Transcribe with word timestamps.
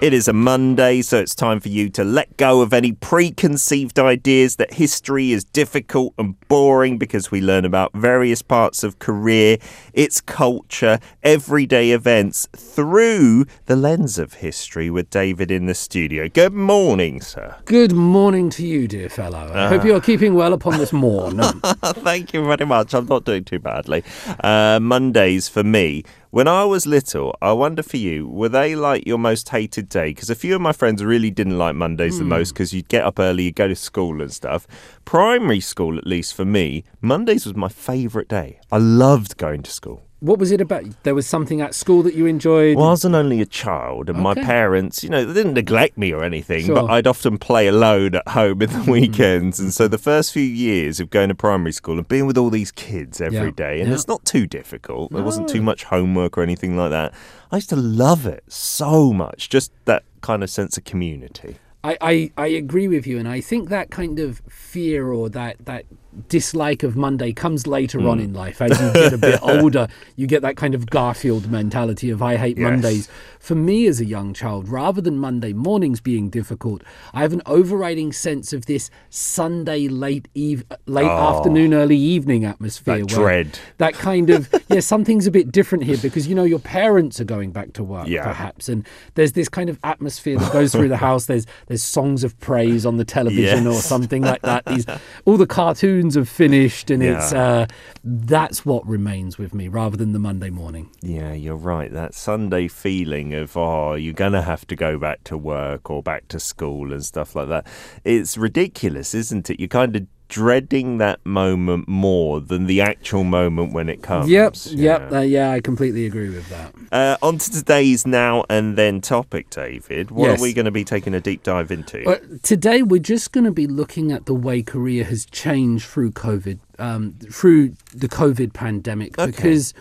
It 0.00 0.14
is 0.14 0.28
a 0.28 0.32
Monday, 0.32 1.02
so 1.02 1.18
it's 1.18 1.34
time 1.34 1.60
for 1.60 1.68
you 1.68 1.90
to 1.90 2.04
let 2.04 2.38
go 2.38 2.62
of 2.62 2.72
any 2.72 2.92
preconceived 2.92 3.98
ideas 3.98 4.56
that 4.56 4.72
history 4.72 5.30
is 5.30 5.44
difficult 5.44 6.14
and 6.16 6.40
boring 6.48 6.96
because 6.96 7.30
we 7.30 7.42
learn 7.42 7.66
about 7.66 7.92
various 7.92 8.40
parts 8.40 8.82
of 8.82 8.98
Korea, 8.98 9.58
its 9.92 10.22
culture, 10.22 11.00
everyday 11.22 11.90
events 11.90 12.48
through 12.56 13.44
the 13.66 13.76
lens 13.76 14.18
of 14.18 14.34
history 14.34 14.88
with 14.88 15.10
David 15.10 15.50
in 15.50 15.66
the 15.66 15.74
studio. 15.74 16.30
Good 16.30 16.54
morning, 16.54 17.20
sir. 17.20 17.56
Good 17.66 17.92
morning 17.92 18.48
to 18.50 18.66
you, 18.66 18.88
dear 18.88 19.10
fellow. 19.10 19.52
I 19.54 19.68
hope 19.68 19.84
you 19.84 19.94
are 19.94 20.00
keeping 20.00 20.32
well 20.32 20.54
upon 20.54 20.78
this 20.78 20.92
morn. 20.94 21.40
Thank 21.82 22.32
you 22.32 22.42
very 22.46 22.64
much. 22.64 22.94
I'm 22.94 23.04
not 23.04 23.26
doing 23.26 23.44
too 23.44 23.58
badly. 23.58 24.02
Uh, 24.42 24.78
Mondays 24.80 25.46
for 25.50 25.62
me. 25.62 26.04
When 26.32 26.46
I 26.46 26.64
was 26.64 26.86
little, 26.86 27.36
I 27.42 27.50
wonder 27.50 27.82
for 27.82 27.96
you, 27.96 28.28
were 28.28 28.48
they 28.48 28.76
like 28.76 29.04
your 29.04 29.18
most 29.18 29.48
hated 29.48 29.88
day? 29.88 30.10
Because 30.10 30.30
a 30.30 30.36
few 30.36 30.54
of 30.54 30.60
my 30.60 30.70
friends 30.70 31.02
really 31.02 31.28
didn't 31.28 31.58
like 31.58 31.74
Mondays 31.74 32.18
the 32.18 32.22
hmm. 32.22 32.30
most 32.30 32.52
because 32.52 32.72
you'd 32.72 32.88
get 32.88 33.02
up 33.02 33.18
early, 33.18 33.44
you'd 33.44 33.56
go 33.56 33.66
to 33.66 33.74
school 33.74 34.22
and 34.22 34.32
stuff. 34.32 34.68
Primary 35.04 35.58
school, 35.58 35.98
at 35.98 36.06
least 36.06 36.34
for 36.34 36.44
me, 36.44 36.84
Mondays 37.00 37.46
was 37.46 37.56
my 37.56 37.68
favourite 37.68 38.28
day. 38.28 38.60
I 38.70 38.78
loved 38.78 39.38
going 39.38 39.64
to 39.64 39.72
school. 39.72 40.04
What 40.20 40.38
was 40.38 40.52
it 40.52 40.60
about? 40.60 40.84
There 41.02 41.14
was 41.14 41.26
something 41.26 41.60
at 41.60 41.74
school 41.74 42.02
that 42.02 42.14
you 42.14 42.26
enjoyed? 42.26 42.76
Well, 42.76 42.86
I 42.86 42.90
wasn't 42.90 43.14
only 43.14 43.40
a 43.40 43.46
child, 43.46 44.08
and 44.10 44.18
my 44.18 44.34
parents, 44.34 45.02
you 45.02 45.08
know, 45.10 45.24
they 45.24 45.32
didn't 45.32 45.54
neglect 45.54 45.96
me 45.98 46.12
or 46.12 46.22
anything, 46.22 46.66
but 46.66 46.74
Sure. 46.74 46.76
Mm-hmm. 46.82 46.90
I'd 46.92 47.06
often 47.06 47.38
play 47.38 47.66
alone 47.66 48.14
at 48.14 48.28
home 48.28 48.60
in 48.62 48.70
the 48.70 48.90
weekends. 48.90 49.58
And 49.58 49.72
so 49.72 49.88
the 49.88 49.98
first 49.98 50.32
few 50.32 50.42
years 50.42 51.00
of 51.00 51.10
going 51.10 51.28
to 51.30 51.34
primary 51.34 51.72
school 51.72 51.98
and 51.98 52.06
being 52.06 52.26
with 52.26 52.36
all 52.38 52.50
these 52.50 52.70
kids 52.70 53.20
every 53.20 53.38
Yeah. 53.38 53.50
day, 53.50 53.80
and 53.80 53.88
Yeah. 53.88 53.94
it's 53.94 54.08
not 54.08 54.24
too 54.24 54.46
difficult, 54.46 55.10
there 55.12 55.22
wasn't 55.24 55.48
too 55.48 55.62
much 55.62 55.84
homework 55.84 56.36
or 56.38 56.42
anything 56.42 56.76
like 56.76 56.90
that. 56.90 57.12
I 57.50 57.56
used 57.56 57.70
to 57.70 57.76
love 57.76 58.26
it 58.26 58.44
so 58.48 59.12
much, 59.12 59.48
just 59.48 59.72
that 59.86 60.04
kind 60.20 60.42
of 60.42 60.50
sense 60.50 60.76
of 60.76 60.84
community. 60.84 61.56
I, 61.82 61.96
I, 62.02 62.30
I 62.36 62.46
agree 62.48 62.88
with 62.88 63.06
you, 63.06 63.18
and 63.18 63.26
I 63.26 63.40
think 63.40 63.70
that 63.70 63.90
kind 63.90 64.18
of 64.18 64.42
fear 64.50 65.08
or 65.12 65.30
that, 65.30 65.64
that 65.64 65.86
dislike 66.28 66.82
of 66.82 66.96
Monday 66.96 67.32
comes 67.32 67.66
later 67.66 68.00
on 68.08 68.18
hmm. 68.18 68.24
in 68.24 68.34
life. 68.34 68.60
As 68.60 68.80
you 68.80 68.92
get 68.92 69.12
a 69.12 69.18
bit 69.18 69.40
older, 69.42 69.88
you 70.16 70.26
get 70.26 70.42
that 70.42 70.56
kind 70.56 70.74
of 70.74 70.86
Garfield 70.86 71.50
mentality 71.50 72.10
of 72.10 72.22
I 72.22 72.36
hate 72.36 72.58
Yes. 72.58 72.64
Mondays. 72.64 73.08
For 73.38 73.54
me 73.54 73.86
as 73.86 74.00
a 74.00 74.04
young 74.04 74.34
child, 74.34 74.68
rather 74.68 75.00
than 75.00 75.16
Monday 75.16 75.52
mornings 75.54 76.00
being 76.00 76.28
difficult, 76.28 76.82
I 77.14 77.22
have 77.22 77.32
an 77.32 77.40
overriding 77.46 78.12
sense 78.12 78.52
of 78.52 78.66
this 78.66 78.90
Sunday 79.08 79.88
late 79.88 80.28
eve, 80.34 80.64
late 80.86 81.06
oh. 81.06 81.36
afternoon, 81.38 81.72
early 81.72 81.96
evening 81.96 82.44
atmosphere. 82.44 82.98
That 82.98 83.16
where 83.16 83.42
dread. 83.42 83.58
That 83.78 83.94
kind 83.94 84.28
of 84.28 84.52
yeah, 84.68 84.80
something's 84.80 85.26
a 85.26 85.30
bit 85.30 85.50
different 85.52 85.84
here 85.84 85.96
because 85.96 86.26
you 86.26 86.34
know 86.34 86.44
your 86.44 86.58
parents 86.58 87.18
are 87.18 87.24
going 87.24 87.52
back 87.52 87.72
to 87.74 87.84
work, 87.84 88.08
Yeah. 88.08 88.24
perhaps, 88.24 88.68
and 88.68 88.86
there's 89.14 89.32
this 89.32 89.48
kind 89.48 89.70
of 89.70 89.78
atmosphere 89.84 90.38
that 90.38 90.52
goes 90.52 90.72
through 90.72 90.88
the 90.88 90.96
house. 91.08 91.26
There's 91.26 91.46
there's 91.68 91.82
songs 91.82 92.24
of 92.24 92.38
praise 92.40 92.84
on 92.84 92.98
the 92.98 93.04
television 93.04 93.66
or 93.66 93.74
something 93.74 94.22
like 94.22 94.42
that. 94.42 94.66
These 94.66 94.86
all 95.24 95.38
the 95.38 95.46
cartoons 95.46 95.99
have 96.14 96.28
finished, 96.28 96.90
and 96.90 97.02
it's 97.02 97.32
uh, 97.32 97.66
that's 98.02 98.64
what 98.64 98.86
remains 98.86 99.38
with 99.38 99.54
me 99.54 99.68
rather 99.68 99.96
than 99.96 100.12
the 100.12 100.18
Monday 100.18 100.50
morning. 100.50 100.90
Yeah, 101.02 101.32
you're 101.32 101.56
right. 101.56 101.92
That 101.92 102.14
Sunday 102.14 102.68
feeling 102.68 103.34
of, 103.34 103.56
oh, 103.56 103.94
you're 103.94 104.14
going 104.14 104.32
to 104.32 104.42
have 104.42 104.66
to 104.68 104.76
go 104.76 104.98
back 104.98 105.24
to 105.24 105.36
work 105.36 105.90
or 105.90 106.02
back 106.02 106.28
to 106.28 106.40
school 106.40 106.92
and 106.92 107.04
stuff 107.04 107.34
like 107.34 107.48
that. 107.48 107.66
It's 108.04 108.36
ridiculous, 108.36 109.14
isn't 109.14 109.50
it? 109.50 109.60
You're 109.60 109.68
kind 109.68 109.96
of 109.96 110.06
dreading 110.30 110.96
that 110.98 111.18
moment 111.26 111.86
more 111.88 112.40
than 112.40 112.66
the 112.66 112.80
actual 112.80 113.24
moment 113.24 113.72
when 113.74 113.88
it 113.88 114.00
comes. 114.00 114.30
Yep, 114.30 114.54
Yeah. 114.70 114.76
yep, 115.00 115.12
uh, 115.12 115.18
yeah, 115.18 115.50
I 115.50 115.60
completely 115.60 116.06
agree 116.06 116.30
with 116.30 116.48
that. 116.48 116.72
Uh, 116.90 117.16
on 117.20 117.36
to 117.38 117.50
today's 117.50 118.06
now 118.06 118.44
and 118.48 118.78
then 118.78 119.00
topic, 119.00 119.50
David. 119.50 120.10
What 120.10 120.28
Yes. 120.30 120.38
are 120.38 120.42
we 120.42 120.52
going 120.54 120.64
to 120.64 120.70
be 120.70 120.84
taking 120.84 121.12
a 121.14 121.20
deep 121.20 121.42
dive 121.42 121.70
into? 121.70 122.08
Uh, 122.08 122.18
today, 122.42 122.82
we're 122.82 123.00
just 123.02 123.32
going 123.32 123.44
to 123.44 123.50
be 123.52 123.66
looking 123.66 124.12
at 124.12 124.26
the 124.26 124.34
way 124.34 124.62
Korea 124.62 125.04
has 125.04 125.26
changed 125.26 125.84
through 125.86 126.12
COVID, 126.12 126.58
um, 126.78 127.14
through 127.30 127.74
the 127.94 128.08
COVID 128.08 128.52
pandemic, 128.54 129.18
Okay. 129.18 129.30
because. 129.30 129.74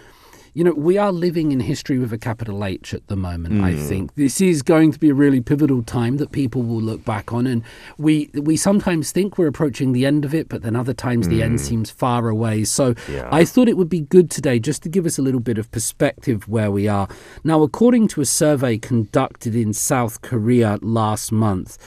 You 0.59 0.65
know, 0.65 0.73
we 0.73 0.97
are 0.97 1.13
living 1.13 1.53
in 1.53 1.61
history 1.61 1.99
with 1.99 2.11
a 2.11 2.17
capital 2.17 2.65
H 2.65 2.93
at 2.93 3.07
the 3.07 3.15
moment. 3.15 3.63
I 3.63 3.71
hmm. 3.71 3.87
think 3.87 4.15
this 4.15 4.41
is 4.41 4.61
going 4.61 4.91
to 4.91 4.99
be 4.99 5.07
a 5.07 5.13
really 5.13 5.39
pivotal 5.39 5.83
time 5.83 6.17
that 6.17 6.33
people 6.33 6.63
will 6.63 6.81
look 6.81 7.05
back 7.05 7.31
on, 7.31 7.47
and 7.47 7.63
we 7.97 8.29
we 8.33 8.57
sometimes 8.57 9.13
think 9.13 9.37
we're 9.37 9.47
approaching 9.47 9.93
the 9.93 10.05
end 10.05 10.25
of 10.25 10.33
it, 10.33 10.49
but 10.49 10.61
then 10.61 10.75
other 10.75 10.93
times 10.93 11.29
the 11.29 11.41
end 11.41 11.59
hmm. 11.61 11.65
seems 11.65 11.89
far 11.89 12.27
away. 12.27 12.65
So 12.65 12.93
Yeah. 13.07 13.29
I 13.31 13.45
thought 13.45 13.69
it 13.69 13.77
would 13.77 13.87
be 13.87 14.01
good 14.01 14.29
today 14.29 14.59
just 14.59 14.83
to 14.83 14.89
give 14.89 15.05
us 15.05 15.17
a 15.17 15.21
little 15.21 15.39
bit 15.39 15.57
of 15.57 15.71
perspective 15.71 16.45
where 16.49 16.71
we 16.71 16.89
are 16.89 17.07
now. 17.45 17.63
According 17.63 18.09
to 18.09 18.19
a 18.19 18.25
survey 18.25 18.77
conducted 18.77 19.55
in 19.55 19.71
South 19.71 20.21
Korea 20.21 20.77
last 20.81 21.31
month. 21.31 21.77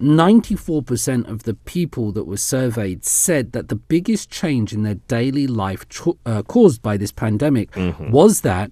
94% 0.00 1.28
of 1.28 1.42
the 1.42 1.54
people 1.54 2.10
that 2.12 2.24
were 2.24 2.38
surveyed 2.38 3.04
said 3.04 3.52
that 3.52 3.68
the 3.68 3.74
biggest 3.74 4.30
change 4.30 4.72
in 4.72 4.82
their 4.82 4.94
daily 4.94 5.46
life 5.46 5.86
cho- 5.88 6.16
uh, 6.24 6.42
caused 6.42 6.80
by 6.80 6.96
this 6.96 7.12
pandemic 7.12 7.70
mm-hmm. 7.72 8.10
was 8.10 8.19
that 8.42 8.70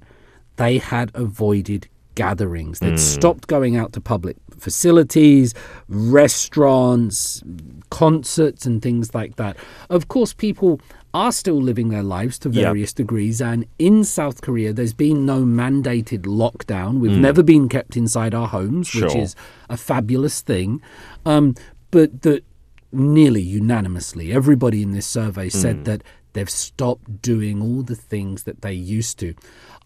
they 0.56 0.78
had 0.78 1.10
avoided 1.14 1.88
gatherings. 2.14 2.80
They'd 2.80 2.90
hmm. 2.90 2.96
stopped 2.96 3.46
going 3.46 3.76
out 3.76 3.92
to 3.92 4.00
public 4.00 4.36
facilities, 4.58 5.54
restaurants, 5.88 7.42
concerts, 7.90 8.66
and 8.66 8.82
things 8.82 9.14
like 9.14 9.36
that. 9.36 9.56
Of 9.88 10.08
course, 10.08 10.32
people 10.32 10.80
are 11.14 11.30
still 11.30 11.62
living 11.62 11.90
their 11.90 12.02
lives 12.02 12.38
to 12.40 12.50
Yep. 12.50 12.64
various 12.64 12.92
degrees, 12.92 13.40
and 13.40 13.66
in 13.78 14.02
South 14.02 14.40
Korea, 14.40 14.72
there's 14.72 14.92
been 14.92 15.24
no 15.24 15.44
mandated 15.44 16.22
lockdown. 16.22 16.98
We've 16.98 17.12
hmm. 17.12 17.22
never 17.22 17.42
been 17.42 17.68
kept 17.68 17.96
inside 17.96 18.34
our 18.34 18.48
homes, 18.48 18.92
which 18.94 19.14
is 19.14 19.36
a 19.70 19.76
fabulous 19.76 20.42
thing. 20.42 20.82
Um, 21.24 21.54
but 21.90 22.22
that 22.22 22.42
nearly 22.90 23.42
unanimously, 23.42 24.32
everybody 24.32 24.82
in 24.82 24.92
this 24.92 25.06
survey 25.06 25.48
said 25.48 25.76
hmm. 25.76 25.82
that 25.84 26.02
they've 26.38 26.48
stopped 26.48 27.20
doing 27.20 27.60
all 27.60 27.82
the 27.82 27.96
things 27.96 28.44
that 28.44 28.62
they 28.62 28.72
used 28.72 29.18
to. 29.18 29.34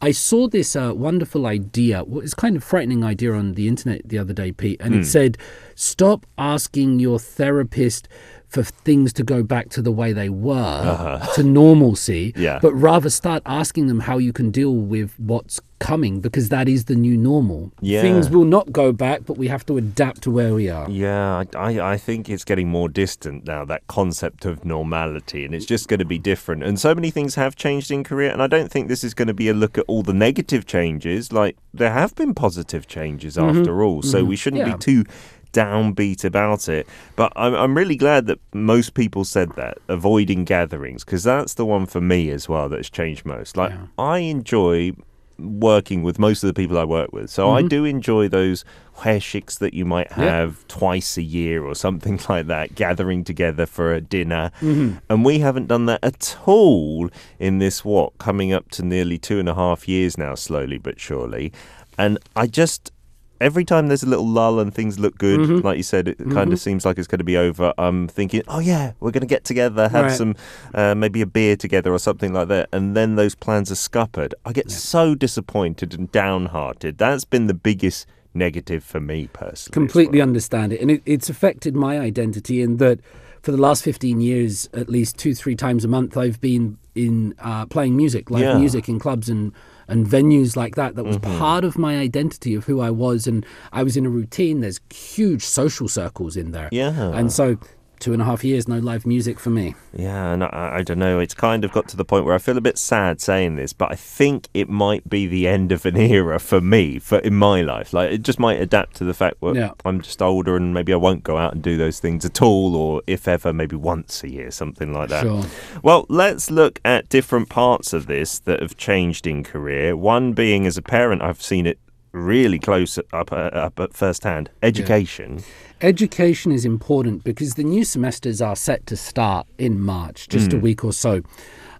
I 0.02 0.10
saw 0.10 0.48
this 0.48 0.76
uh, 0.76 0.92
wonderful 0.94 1.46
idea, 1.46 2.04
well, 2.04 2.20
it's 2.20 2.34
kind 2.34 2.56
of 2.56 2.64
frightening 2.64 3.02
idea 3.04 3.32
on 3.32 3.54
the 3.54 3.68
internet 3.68 4.02
the 4.04 4.18
other 4.18 4.32
day, 4.32 4.52
Pete, 4.52 4.80
and 4.80 4.94
it 4.94 5.06
said, 5.06 5.38
stop 5.74 6.26
asking 6.36 6.98
your 6.98 7.18
therapist 7.18 8.08
for 8.52 8.62
things 8.62 9.12
to 9.14 9.22
go 9.22 9.42
back 9.42 9.70
to 9.70 9.80
the 9.80 9.90
way 9.90 10.12
they 10.12 10.28
were, 10.28 10.54
uh-huh. 10.54 11.34
to 11.34 11.42
normalcy, 11.42 12.32
Yeah. 12.36 12.58
but 12.60 12.72
rather 12.74 13.08
start 13.08 13.42
asking 13.46 13.86
them 13.86 14.00
how 14.00 14.18
you 14.18 14.32
can 14.32 14.50
deal 14.50 14.74
with 14.74 15.14
what's 15.18 15.58
coming 15.78 16.20
because 16.20 16.50
that 16.50 16.68
is 16.68 16.84
the 16.84 16.94
new 16.94 17.16
normal. 17.16 17.72
Yeah. 17.80 18.02
Things 18.02 18.30
will 18.30 18.44
not 18.44 18.70
go 18.70 18.92
back, 18.92 19.22
but 19.26 19.36
we 19.38 19.48
have 19.48 19.64
to 19.66 19.78
adapt 19.78 20.22
to 20.22 20.30
where 20.30 20.54
we 20.54 20.68
are. 20.68 20.88
Yeah, 20.88 21.42
I, 21.54 21.56
I 21.56 21.92
I 21.92 21.96
think 21.96 22.28
it's 22.28 22.44
getting 22.44 22.68
more 22.68 22.88
distant 22.88 23.46
now, 23.46 23.64
that 23.64 23.86
concept 23.88 24.44
of 24.44 24.64
normality, 24.64 25.44
and 25.44 25.54
it's 25.54 25.66
just 25.66 25.88
going 25.88 25.98
to 25.98 26.04
be 26.04 26.18
different. 26.18 26.62
And 26.62 26.78
so 26.78 26.94
many 26.94 27.10
things 27.10 27.34
have 27.34 27.56
changed 27.56 27.90
in 27.90 28.04
Korea, 28.04 28.32
and 28.32 28.42
I 28.42 28.46
don't 28.46 28.70
think 28.70 28.88
this 28.88 29.02
is 29.02 29.14
going 29.14 29.28
to 29.28 29.34
be 29.34 29.48
a 29.48 29.54
look 29.54 29.76
at 29.78 29.84
all 29.88 30.02
the 30.02 30.12
negative 30.12 30.66
changes. 30.66 31.32
Like, 31.32 31.56
there 31.74 31.92
have 31.92 32.14
been 32.14 32.34
positive 32.34 32.86
changes 32.86 33.36
mm-hmm. 33.36 33.58
after 33.58 33.82
all, 33.82 34.02
so 34.02 34.18
mm-hmm. 34.18 34.28
we 34.28 34.36
shouldn't 34.36 34.66
Yeah. 34.66 34.76
be 34.76 34.78
too 34.78 35.04
downbeat 35.52 36.24
about 36.24 36.68
it. 36.68 36.86
But 37.16 37.32
I'm, 37.36 37.54
I'm 37.54 37.76
really 37.76 37.96
glad 37.96 38.26
that 38.26 38.38
most 38.52 38.94
people 38.94 39.24
said 39.24 39.54
that, 39.56 39.78
avoiding 39.88 40.44
gatherings, 40.44 41.04
because 41.04 41.22
that's 41.24 41.54
the 41.54 41.66
one 41.66 41.86
for 41.86 42.00
me 42.00 42.30
as 42.30 42.48
well 42.48 42.68
that's 42.68 42.90
changed 42.90 43.24
most. 43.24 43.56
Like, 43.56 43.70
Yeah. 43.70 43.86
I 43.98 44.18
enjoy 44.18 44.92
working 45.38 46.02
with 46.02 46.18
most 46.18 46.44
of 46.44 46.48
the 46.48 46.54
people 46.54 46.78
I 46.78 46.84
work 46.84 47.12
with. 47.12 47.30
So 47.30 47.50
I 47.50 47.60
mm-hmm. 47.60 47.68
do 47.68 47.84
enjoy 47.84 48.28
those 48.28 48.64
hoesiks 48.98 49.58
that 49.58 49.74
you 49.74 49.84
might 49.84 50.08
Yeah. 50.10 50.24
have 50.24 50.66
twice 50.68 51.16
a 51.16 51.22
year 51.22 51.64
or 51.64 51.74
something 51.74 52.20
like 52.28 52.46
that, 52.46 52.74
gathering 52.74 53.24
together 53.24 53.66
for 53.66 53.92
a 53.92 54.00
dinner. 54.00 54.50
Mm-hmm. 54.60 54.98
And 55.08 55.24
we 55.24 55.40
haven't 55.40 55.66
done 55.66 55.86
that 55.86 56.00
at 56.02 56.36
all 56.46 57.10
in 57.38 57.58
this, 57.58 57.84
what, 57.84 58.18
coming 58.18 58.52
up 58.52 58.70
to 58.72 58.84
nearly 58.84 59.18
two 59.18 59.38
and 59.38 59.48
a 59.48 59.54
half 59.54 59.88
years 59.88 60.16
now, 60.16 60.34
slowly 60.34 60.78
but 60.78 61.00
surely. 61.00 61.52
And 61.98 62.18
I 62.36 62.46
just. 62.46 62.92
Every 63.42 63.64
time 63.64 63.88
there's 63.88 64.02
a 64.04 64.08
little 64.08 64.26
lull 64.26 64.60
and 64.60 64.72
things 64.72 64.98
look 64.98 65.18
good, 65.18 65.64
like 65.64 65.76
you 65.76 65.82
said, 65.82 66.08
it 66.08 66.18
kind 66.30 66.52
of 66.52 66.60
seems 66.60 66.84
like 66.86 66.96
it's 66.98 67.08
going 67.08 67.18
to 67.18 67.24
be 67.24 67.36
over. 67.36 67.74
I'm 67.76 68.06
thinking, 68.08 68.42
oh 68.48 68.60
yeah, 68.60 68.92
we're 69.00 69.10
going 69.10 69.22
to 69.22 69.26
get 69.26 69.44
together, 69.44 69.88
have 69.88 70.06
Right. 70.06 70.16
some, 70.16 70.36
uh, 70.74 70.94
maybe 70.94 71.20
a 71.22 71.26
beer 71.26 71.56
together 71.56 71.92
or 71.92 71.98
something 71.98 72.32
like 72.32 72.48
that, 72.48 72.68
and 72.72 72.96
then 72.96 73.16
those 73.16 73.34
plans 73.34 73.70
are 73.70 73.74
scuppered. 73.76 74.34
I 74.44 74.52
get 74.52 74.70
so 74.70 75.14
disappointed 75.14 75.92
and 75.94 76.10
downhearted. 76.12 76.98
That's 76.98 77.24
been 77.24 77.48
the 77.48 77.54
biggest 77.54 78.06
negative 78.34 78.82
for 78.84 79.00
me 79.00 79.28
personally. 79.32 79.74
completely 79.74 80.18
well. 80.20 80.28
understand 80.28 80.72
it 80.72 80.80
and 80.80 80.90
it, 80.90 81.02
it's 81.04 81.28
affected 81.28 81.76
my 81.76 81.98
identity 82.00 82.62
in 82.62 82.78
that 82.78 82.98
for 83.42 83.50
the 83.50 83.58
last 83.58 83.82
15 83.84 84.20
years, 84.20 84.68
at 84.72 84.88
least 84.88 85.18
two, 85.18 85.34
three 85.34 85.56
times 85.56 85.84
a 85.84 85.88
month, 85.88 86.16
I've 86.16 86.40
been 86.40 86.78
in 86.94 87.34
uh, 87.40 87.66
playing 87.66 87.96
music, 87.96 88.30
live 88.30 88.42
Yeah. 88.42 88.56
music 88.58 88.88
in 88.88 88.98
clubs 89.00 89.28
and, 89.28 89.52
and 89.88 90.06
venues 90.06 90.56
like 90.56 90.74
that. 90.76 90.94
That 90.96 91.04
was 91.04 91.18
Mm-hmm. 91.18 91.38
part 91.38 91.64
of 91.64 91.76
my 91.78 91.98
identity 91.98 92.54
of 92.54 92.64
who 92.64 92.80
I 92.80 92.90
was. 92.90 93.26
And 93.26 93.44
I 93.72 93.82
was 93.82 93.96
in 93.96 94.06
a 94.06 94.10
routine. 94.10 94.60
There's 94.60 94.80
huge 94.92 95.44
social 95.44 95.88
circles 95.88 96.36
in 96.36 96.52
there. 96.52 96.68
Yeah. 96.72 97.12
And 97.12 97.32
so, 97.32 97.58
two 98.02 98.12
and 98.12 98.20
a 98.20 98.24
half 98.24 98.42
years, 98.42 98.66
no 98.66 98.78
live 98.78 99.06
music 99.06 99.38
for 99.38 99.50
me. 99.50 99.74
Yeah, 99.96 100.32
and 100.32 100.42
I, 100.42 100.78
I 100.78 100.82
don't 100.82 100.98
know. 100.98 101.20
It's 101.20 101.34
kind 101.34 101.64
of 101.64 101.70
got 101.72 101.86
to 101.88 101.96
the 101.96 102.04
point 102.04 102.24
where 102.24 102.34
I 102.34 102.38
feel 102.38 102.58
a 102.58 102.60
bit 102.60 102.76
sad 102.76 103.20
saying 103.20 103.54
this, 103.54 103.72
but 103.72 103.92
I 103.92 103.94
think 103.94 104.48
it 104.52 104.68
might 104.68 105.08
be 105.08 105.26
the 105.26 105.46
end 105.46 105.70
of 105.70 105.86
an 105.86 105.96
era 105.96 106.40
for 106.40 106.60
me, 106.60 106.98
for 106.98 107.18
in 107.20 107.34
my 107.34 107.62
life. 107.62 107.92
Like 107.92 108.10
it 108.10 108.22
just 108.22 108.40
might 108.40 108.60
adapt 108.60 108.96
to 108.96 109.04
the 109.04 109.14
fact 109.14 109.40
that 109.40 109.54
Yeah. 109.54 109.70
I'm 109.84 110.00
just 110.00 110.20
older 110.20 110.56
and 110.56 110.74
maybe 110.74 110.92
I 110.92 110.96
won't 110.96 111.22
go 111.22 111.38
out 111.38 111.54
and 111.54 111.62
do 111.62 111.76
those 111.76 112.00
things 112.00 112.24
at 112.24 112.42
all, 112.42 112.74
or 112.74 113.02
if 113.06 113.28
ever, 113.28 113.52
maybe 113.52 113.76
once 113.76 114.24
a 114.24 114.30
year, 114.30 114.50
something 114.50 114.92
like 114.92 115.08
that. 115.10 115.22
Sure. 115.22 115.44
Well, 115.82 116.04
let's 116.08 116.50
look 116.50 116.80
at 116.84 117.08
different 117.08 117.48
parts 117.48 117.92
of 117.92 118.06
this 118.06 118.40
that 118.40 118.60
have 118.60 118.76
changed 118.76 119.26
in 119.26 119.44
Korea. 119.44 119.96
One 119.96 120.32
being 120.32 120.66
as 120.66 120.76
a 120.76 120.82
parent, 120.82 121.22
I've 121.22 121.40
seen 121.40 121.66
it 121.66 121.78
really 122.12 122.58
close 122.58 122.98
up, 123.12 123.32
uh, 123.32 123.50
up 123.52 123.80
at 123.80 123.94
first 123.94 124.24
hand. 124.24 124.50
Education. 124.62 125.42
Education 125.80 126.52
is 126.52 126.64
important 126.64 127.24
because 127.24 127.54
the 127.54 127.64
new 127.64 127.84
semesters 127.84 128.40
are 128.40 128.56
set 128.56 128.86
to 128.86 128.96
start 128.96 129.46
in 129.58 129.80
March, 129.80 130.28
just 130.28 130.52
a 130.52 130.58
week 130.58 130.84
or 130.84 130.92
so 130.92 131.22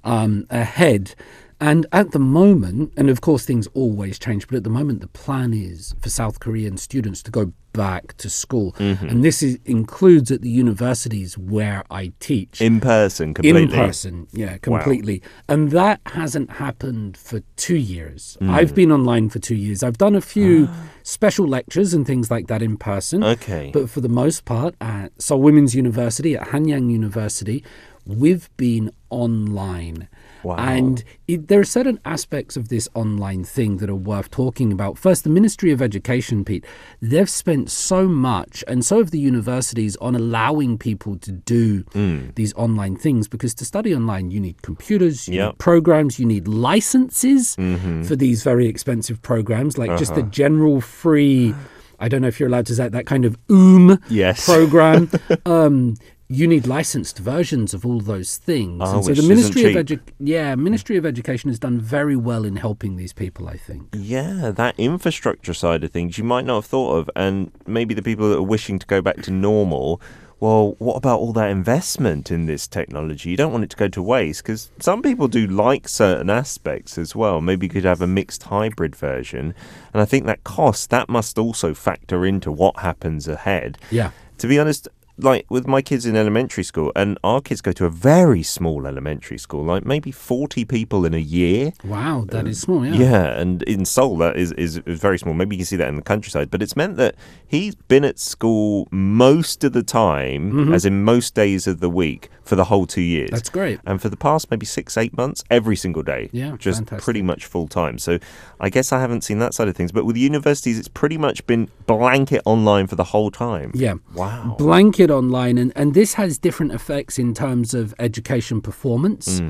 um, 0.05 0.47
ahead. 0.51 1.15
And 1.63 1.87
at 1.93 2.11
the 2.11 2.19
moment, 2.19 2.93
and 2.97 3.09
of 3.09 3.21
course 3.21 3.45
things 3.45 3.69
always 3.69 4.19
change, 4.19 4.49
but 4.49 4.57
at 4.57 4.65
the 4.65 4.71
moment 4.71 5.01
the 5.01 5.07
plan 5.07 5.55
is 5.55 5.95
for 6.01 6.11
South 6.11 6.41
Korean 6.41 6.77
students 6.77 7.23
to 7.23 7.31
go 7.31 7.53
back 7.73 8.17
to 8.17 8.29
school. 8.29 8.73
Mm-hmm. 8.73 9.09
And 9.09 9.25
this 9.25 9.45
is, 9.45 9.61
includes 9.65 10.33
at 10.33 10.43
the 10.43 10.49
universities 10.49 11.39
where 11.39 11.85
I 11.89 12.15
teach. 12.19 12.61
In 12.61 12.81
person, 12.81 13.33
completely. 13.33 13.63
In 13.63 13.69
person, 13.71 14.27
yeah, 14.33 14.59
completely. 14.59 15.23
And 15.49 15.71
that 15.71 16.01
hasn't 16.07 16.51
happened 16.51 17.17
for 17.17 17.43
two 17.55 17.77
years. 17.77 18.37
Mm. 18.41 18.51
I've 18.51 18.75
been 18.75 18.91
online 18.91 19.31
for 19.31 19.39
two 19.39 19.55
years. 19.55 19.85
I've 19.85 19.99
done 19.99 20.17
a 20.17 20.21
few 20.21 20.69
special 21.05 21.47
lectures 21.47 21.95
and 21.95 22.05
things 22.05 22.29
like 22.29 22.49
that 22.49 22.61
in 22.61 22.77
person. 22.77 23.23
Okay. 23.23 23.71
But 23.73 23.89
for 23.89 24.01
the 24.01 24.09
most 24.09 24.45
part, 24.45 24.75
at 24.81 25.13
Seoul 25.23 25.41
Women's 25.41 25.77
University, 25.77 26.37
at 26.37 26.49
Hanyang 26.49 26.91
University, 26.91 27.65
we've 28.05 28.51
been 28.57 28.91
online. 29.11 30.09
Wow. 30.45 30.57
And 30.57 31.05
it, 31.29 31.49
there 31.49 31.61
are 31.61 31.65
certain 31.65 31.99
aspects 32.05 32.57
of 32.57 32.69
this 32.69 32.89
online 32.95 33.45
thing 33.45 33.79
that 33.79 33.89
are 33.89 33.95
worth 33.95 34.31
talking 34.31 34.73
about. 34.73 34.99
First, 34.99 35.25
the 35.25 35.31
Ministry 35.31 35.71
of 35.71 35.81
Education, 35.81 36.45
Pete, 36.45 36.65
they've 37.01 37.31
spent 37.31 37.71
so 37.71 38.07
much, 38.07 38.65
and 38.67 38.85
so 38.85 38.99
have 38.99 39.11
the 39.11 39.19
universities, 39.19 39.97
on 39.97 40.15
allowing 40.15 40.79
people 40.79 41.17
to 41.19 41.33
do 41.33 41.81
hmm. 41.93 42.31
these 42.35 42.53
online 42.55 42.97
things 42.97 43.29
because 43.29 43.55
to 43.55 43.65
study 43.65 43.95
online, 43.95 44.31
you 44.31 44.41
need 44.41 44.63
computers, 44.63 45.29
you 45.29 45.37
Yep. 45.37 45.53
need 45.53 45.59
programs, 45.59 46.19
you 46.19 46.27
need 46.27 46.49
licenses 46.49 47.57
mm-hmm. 47.57 48.03
for 48.03 48.17
these 48.17 48.43
very 48.43 48.67
expensive 48.67 49.21
programs, 49.23 49.79
like 49.79 49.97
just 49.99 50.15
the 50.15 50.21
uh-huh. 50.21 50.31
general 50.31 50.81
free. 50.81 51.55
I 51.99 52.09
don't 52.09 52.23
know 52.23 52.29
if 52.29 52.41
you're 52.41 52.49
allowed 52.49 52.67
to 52.67 52.75
say 52.75 52.89
that 52.89 53.07
kind 53.07 53.25
of 53.25 53.37
Zoom 53.49 53.99
Yes. 54.09 54.45
program. 54.45 55.09
um, 55.47 55.95
you 56.33 56.47
need 56.47 56.67
licensed 56.67 57.19
versions 57.19 57.75
of 57.75 57.85
all 57.85 58.01
those 58.01 58.39
things. 58.39 58.81
Oh, 58.83 58.97
and 58.97 59.05
so 59.05 59.13
the 59.13 59.29
Ministry 59.29 59.75
of. 59.75 59.85
Edu- 59.87 60.01
yeah, 60.19 60.55
Ministry 60.55 60.97
of 60.97 61.05
Education 61.05 61.51
has 61.51 61.59
done 61.59 61.79
very 61.79 62.17
well 62.17 62.47
in 62.47 62.57
helping 62.57 62.97
these 62.97 63.13
people, 63.13 63.49
I 63.49 63.59
think. 63.59 63.89
Yeah, 63.93 64.51
that 64.51 64.75
infrastructure 64.79 65.53
side 65.53 65.85
of 65.85 65.91
things 65.91 66.17
you 66.17 66.25
might 66.25 66.47
not 66.47 66.55
have 66.57 66.65
thought 66.67 66.97
of, 66.97 67.11
and 67.15 67.53
maybe 67.67 67.93
the 67.93 68.03
people 68.03 68.31
that 68.31 68.39
are 68.39 68.43
wishing 68.43 68.79
to 68.79 68.87
go 68.87 69.03
back 69.03 69.21
to 69.23 69.31
normal. 69.31 70.01
Well, 70.41 70.75
what 70.79 70.97
about 70.97 71.21
all 71.21 71.33
that 71.35 71.51
investment 71.51 72.31
in 72.31 72.47
this 72.47 72.67
technology? 72.67 73.31
You 73.31 73.37
don't 73.37 73.53
want 73.53 73.63
it 73.63 73.71
to 73.71 73.77
go 73.77 73.89
to 73.89 74.03
waste 74.03 74.43
because 74.43 74.71
some 74.81 75.01
people 75.01 75.29
do 75.29 75.47
like 75.47 75.87
certain 75.87 76.31
aspects 76.31 76.99
as 76.99 77.15
well. 77.15 77.41
Maybe 77.41 77.67
you 77.67 77.71
could 77.71 77.85
have 77.85 78.01
a 78.01 78.09
mixed 78.09 78.45
hybrid 78.45 78.97
version, 78.97 79.55
and 79.93 80.01
I 80.03 80.07
think 80.07 80.25
that 80.27 80.45
cost 80.45 80.91
that 80.91 81.09
must 81.09 81.39
also 81.39 81.75
factor 81.75 82.25
into 82.25 82.51
what 82.51 82.79
happens 82.79 83.29
ahead. 83.29 83.79
Yeah. 83.91 84.11
To 84.39 84.49
be 84.49 84.59
honest, 84.59 84.89
like 85.19 85.47
with 85.51 85.67
my 85.67 85.83
kids 85.83 86.07
in 86.07 86.17
elementary 86.17 86.65
school, 86.65 86.93
and 86.97 87.19
our 87.23 87.41
kids 87.41 87.61
go 87.61 87.73
to 87.73 87.85
a 87.85 87.91
very 87.91 88.43
small 88.43 88.87
elementary 88.87 89.39
school, 89.39 89.65
like 89.65 89.85
maybe 89.85 90.11
40 90.11 90.65
people 90.65 91.05
in 91.05 91.15
a 91.15 91.19
year. 91.19 91.73
Wow, 91.85 92.25
that 92.29 92.47
is 92.47 92.61
small, 92.61 92.85
yeah. 92.85 92.95
Yeah, 92.95 93.41
and 93.41 93.63
in 93.65 93.85
Seoul 93.85 94.17
that 94.19 94.37
is, 94.37 94.53
is 94.53 94.79
is 94.87 95.01
very 95.01 95.19
small. 95.19 95.35
Maybe 95.35 95.57
you 95.57 95.61
can 95.61 95.67
see 95.67 95.77
that 95.77 95.89
in 95.89 95.97
the 95.97 96.03
countryside, 96.03 96.51
but 96.51 96.63
it's 96.63 96.77
meant 96.77 96.97
that 96.97 97.15
he's 97.47 97.75
been 97.75 98.05
at 98.05 98.19
school 98.19 98.89
most 98.91 99.65
of 99.65 99.73
the 99.73 99.83
time, 99.83 100.73
as 100.73 100.85
in 100.85 101.05
most 101.05 101.35
days 101.35 101.67
of 101.67 101.81
the 101.81 101.91
week, 101.91 102.31
for 102.43 102.57
the 102.57 102.65
whole 102.65 102.87
two 102.87 103.01
years. 103.03 103.27
Mm-hmm. 103.29 103.35
That's 103.37 103.51
great. 103.51 103.81
And 103.87 104.01
for 104.01 104.09
the 104.09 104.17
past 104.17 104.51
maybe 104.51 104.67
six, 104.67 104.97
eight 104.97 105.17
months, 105.17 105.45
every 105.51 105.77
single 105.77 106.03
day, 106.03 106.31
Yeah, 106.33 106.57
just 106.59 106.79
fantastic. 106.81 107.05
pretty 107.05 107.23
much 107.23 107.45
full 107.47 107.69
time. 107.69 107.99
So 107.99 108.19
I 108.61 108.69
guess 108.71 108.93
I 108.93 109.01
haven't 109.01 109.23
seen 109.23 109.39
that 109.41 109.55
side 109.55 109.69
of 109.69 109.77
things. 109.77 109.93
But 109.93 110.05
with 110.07 110.17
universities, 110.17 110.79
it's 110.79 110.89
pretty 110.89 111.19
much 111.19 111.47
been 111.47 111.69
blanket 111.87 112.43
online 112.45 112.87
for 112.87 112.97
the 112.97 113.05
whole 113.05 113.31
time. 113.31 113.71
Yeah. 113.75 113.95
Wow. 114.15 114.57
Blanket 114.59 115.02
online, 115.11 115.59
and, 115.59 115.73
and 115.77 115.95
this 115.95 116.15
has 116.15 116.39
different 116.39 116.73
effects 116.73 117.19
in 117.19 117.35
terms 117.35 117.75
of 117.75 117.95
education 117.99 118.61
performance, 118.61 119.41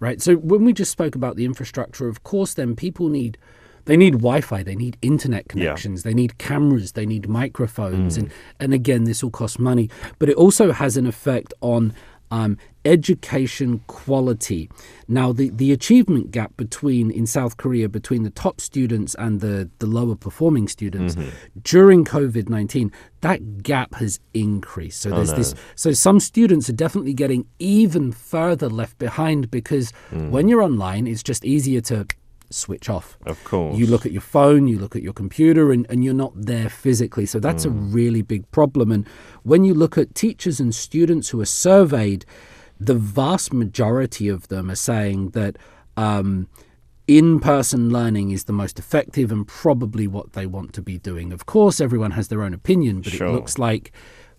right? 0.00 0.20
So 0.20 0.34
when 0.36 0.64
we 0.64 0.72
just 0.72 0.90
spoke 0.90 1.14
about 1.14 1.36
the 1.36 1.44
infrastructure, 1.44 2.08
of 2.08 2.22
course, 2.22 2.54
then 2.54 2.76
people 2.76 3.08
need. 3.08 3.38
They 3.84 3.96
need 3.96 4.14
Wi-Fi. 4.14 4.62
They 4.64 4.76
need 4.76 4.98
internet 5.00 5.48
connections. 5.48 6.02
They 6.02 6.12
need 6.12 6.36
cameras. 6.36 6.92
They 6.92 7.06
need 7.06 7.26
microphones, 7.26 8.18
and 8.18 8.30
and 8.60 8.74
again, 8.74 9.04
this 9.04 9.22
all 9.22 9.30
costs 9.30 9.58
money. 9.58 9.88
But 10.18 10.28
it 10.28 10.36
also 10.36 10.72
has 10.72 10.98
an 10.98 11.06
effect 11.06 11.54
on 11.62 11.94
um, 12.30 12.58
education 12.88 13.80
quality. 13.86 14.70
Now, 15.06 15.32
the, 15.32 15.50
the 15.50 15.72
achievement 15.72 16.30
gap 16.30 16.56
between 16.56 17.10
in 17.10 17.26
South 17.26 17.56
Korea 17.56 17.88
between 17.88 18.22
the 18.24 18.30
top 18.30 18.60
students 18.60 19.14
and 19.14 19.40
the, 19.40 19.68
the 19.78 19.86
lower 19.86 20.16
performing 20.16 20.68
students 20.68 21.14
mm-hmm. 21.14 21.28
during 21.62 22.04
COVID 22.04 22.48
nineteen, 22.48 22.90
that 23.20 23.62
gap 23.62 23.94
has 23.94 24.20
increased. 24.32 25.00
So 25.02 25.10
oh, 25.10 25.16
there's 25.16 25.34
this. 25.34 25.54
So 25.74 25.92
some 25.92 26.18
students 26.20 26.68
are 26.70 26.78
definitely 26.84 27.14
getting 27.14 27.46
even 27.58 28.12
further 28.12 28.68
left 28.68 28.98
behind 28.98 29.50
because 29.50 29.92
mm. 30.10 30.30
when 30.30 30.48
you're 30.48 30.62
online, 30.62 31.06
it's 31.06 31.22
just 31.22 31.44
easier 31.44 31.82
to 31.82 32.06
switch 32.50 32.88
off. 32.88 33.18
Of 33.26 33.42
course. 33.44 33.76
You 33.76 33.86
look 33.86 34.06
at 34.06 34.12
your 34.12 34.22
phone, 34.22 34.68
you 34.68 34.78
look 34.78 34.96
at 34.96 35.02
your 35.02 35.12
computer, 35.12 35.70
and, 35.70 35.86
and 35.90 36.02
you're 36.02 36.14
not 36.14 36.32
there 36.34 36.70
physically. 36.70 37.26
So 37.26 37.38
that's 37.38 37.66
a 37.66 37.68
mm. 37.68 37.94
really 37.94 38.22
big 38.22 38.50
problem. 38.50 38.90
And 38.90 39.06
when 39.42 39.64
you 39.64 39.74
look 39.74 39.98
at 39.98 40.14
teachers 40.14 40.58
and 40.60 40.74
students 40.74 41.28
who 41.28 41.40
are 41.40 41.52
surveyed, 41.68 42.24
the 42.80 42.94
vast 42.94 43.52
majority 43.52 44.28
of 44.28 44.48
them 44.48 44.70
are 44.70 44.76
saying 44.76 45.30
that 45.30 45.56
um, 45.96 46.48
in 47.06 47.40
person 47.40 47.90
learning 47.90 48.30
is 48.30 48.44
the 48.44 48.52
most 48.52 48.78
effective 48.78 49.32
and 49.32 49.46
probably 49.48 50.06
what 50.06 50.32
they 50.34 50.46
want 50.46 50.72
to 50.74 50.82
be 50.82 50.98
doing. 50.98 51.32
Of 51.32 51.46
course, 51.46 51.80
everyone 51.80 52.12
has 52.12 52.28
their 52.28 52.42
own 52.42 52.54
opinion, 52.54 53.00
but 53.00 53.12
Sure. 53.12 53.28
it 53.28 53.32
looks 53.32 53.58
like 53.58 53.92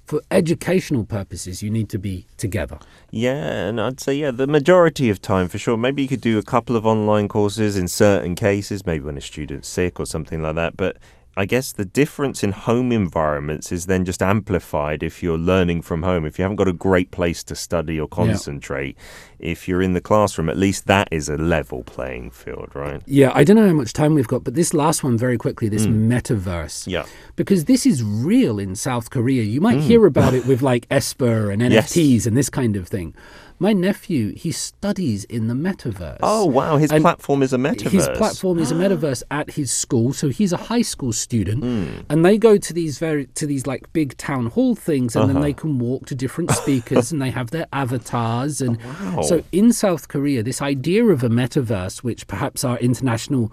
for 0.06 0.22
educational 0.32 1.06
purposes, 1.06 1.62
you 1.62 1.70
need 1.70 1.88
to 1.90 2.00
be 2.00 2.25
together. 2.38 2.80
Yeah, 3.12 3.68
and 3.68 3.80
I'd 3.80 4.00
say 4.00 4.16
yeah, 4.16 4.32
the 4.32 4.48
majority 4.48 5.10
of 5.10 5.22
time 5.22 5.48
for 5.48 5.60
sure. 5.60 5.78
Maybe 5.78 6.02
you 6.02 6.08
could 6.08 6.22
do 6.22 6.38
a 6.40 6.44
couple 6.44 6.75
of 6.75 6.86
online 6.86 7.28
courses 7.28 7.78
in 7.78 7.88
certain 7.88 8.34
cases, 8.36 8.86
maybe 8.86 9.06
when 9.06 9.18
a 9.18 9.22
student's 9.22 9.68
sick 9.68 10.00
or 10.00 10.06
something 10.08 10.42
like 10.42 10.56
that. 10.56 10.78
But 10.78 10.98
I 11.38 11.46
guess 11.46 11.72
the 11.72 11.86
difference 11.86 12.44
in 12.44 12.52
home 12.52 12.92
environments 12.92 13.72
is 13.72 13.86
then 13.86 14.04
just 14.04 14.22
amplified 14.22 15.04
if 15.04 15.24
you're 15.24 15.38
learning 15.38 15.84
from 15.84 16.04
home. 16.04 16.26
If 16.26 16.38
you 16.38 16.44
haven't 16.44 16.58
got 16.58 16.68
a 16.68 16.74
great 16.74 17.12
place 17.12 17.44
to 17.46 17.56
study 17.56 18.00
or 18.00 18.08
concentrate, 18.08 18.98
if 19.39 19.67
you're 19.67 19.81
in 19.81 19.93
the 19.93 20.01
classroom, 20.01 20.50
at 20.50 20.58
least 20.58 20.88
that 20.88 21.08
is 21.12 21.29
a 21.29 21.38
level 21.38 21.84
playing 21.84 22.31
field, 22.31 22.69
right? 22.74 23.01
Yeah, 23.05 23.31
I 23.34 23.43
don't 23.43 23.55
know 23.55 23.67
how 23.67 23.74
much 23.74 23.93
time 23.93 24.13
we've 24.15 24.27
got, 24.27 24.43
but 24.43 24.55
this 24.55 24.74
last 24.74 25.03
one 25.03 25.17
very 25.17 25.38
quickly, 25.38 25.69
this 25.69 25.86
metaverse. 25.86 26.88
Yeah. 26.88 27.05
Because 27.36 27.65
this 27.65 27.86
is 27.86 28.03
real 28.03 28.60
in 28.60 28.75
South 28.75 29.10
Korea. 29.10 29.43
You 29.43 29.62
might 29.62 29.79
hear 29.79 30.05
about 30.05 30.34
it 30.34 30.46
with 30.46 30.62
like 30.62 30.88
aespa 30.89 31.51
and 31.53 31.62
Yes. 31.72 31.93
NFTs 31.93 32.25
and 32.27 32.36
this 32.36 32.50
kind 32.50 32.75
of 32.75 32.88
thing. 32.88 33.13
My 33.62 33.74
nephew, 33.74 34.34
he 34.36 34.53
studies 34.53 35.25
in 35.25 35.48
the 35.48 35.53
metaverse. 35.53 36.19
Oh 36.24 36.46
wow, 36.46 36.77
his 36.77 36.93
And 36.93 37.01
platform 37.03 37.43
is 37.43 37.51
a 37.51 37.58
metaverse. 37.58 37.89
His 37.91 38.08
platform 38.15 38.58
is 38.58 38.72
a 38.72 38.75
metaverse 38.84 39.22
at 39.31 39.51
his 39.51 39.69
school, 39.69 40.13
so 40.13 40.29
he's 40.29 40.53
a 40.53 40.58
high 40.58 40.81
school 40.81 41.12
student, 41.12 41.65
Hmm. 41.65 42.03
and 42.10 42.24
they 42.24 42.38
go 42.38 42.55
to 42.58 42.74
these 42.74 43.00
very 43.00 43.25
to 43.36 43.46
these 43.46 43.67
like 43.67 43.91
big 43.91 44.15
town 44.15 44.46
hall 44.46 44.75
things, 44.75 45.13
and 45.13 45.25
Uh-huh. 45.25 45.34
then 45.34 45.41
they 45.41 45.51
can 45.51 45.77
walk 45.77 46.05
to 46.05 46.15
different 46.15 46.51
speakers, 46.51 47.12
and 47.12 47.22
they 47.22 47.31
have 47.31 47.51
their 47.51 47.67
avatars, 47.74 48.62
and 48.62 48.77
Oh, 48.86 49.15
wow. 49.17 49.22
So 49.30 49.44
in 49.52 49.72
South 49.74 50.08
Korea, 50.08 50.44
this 50.44 50.62
idea 50.62 51.04
of 51.06 51.24
a 51.24 51.30
metaverse, 51.30 52.04
which 52.04 52.28
perhaps 52.28 52.64
our 52.64 52.78
international 52.80 53.52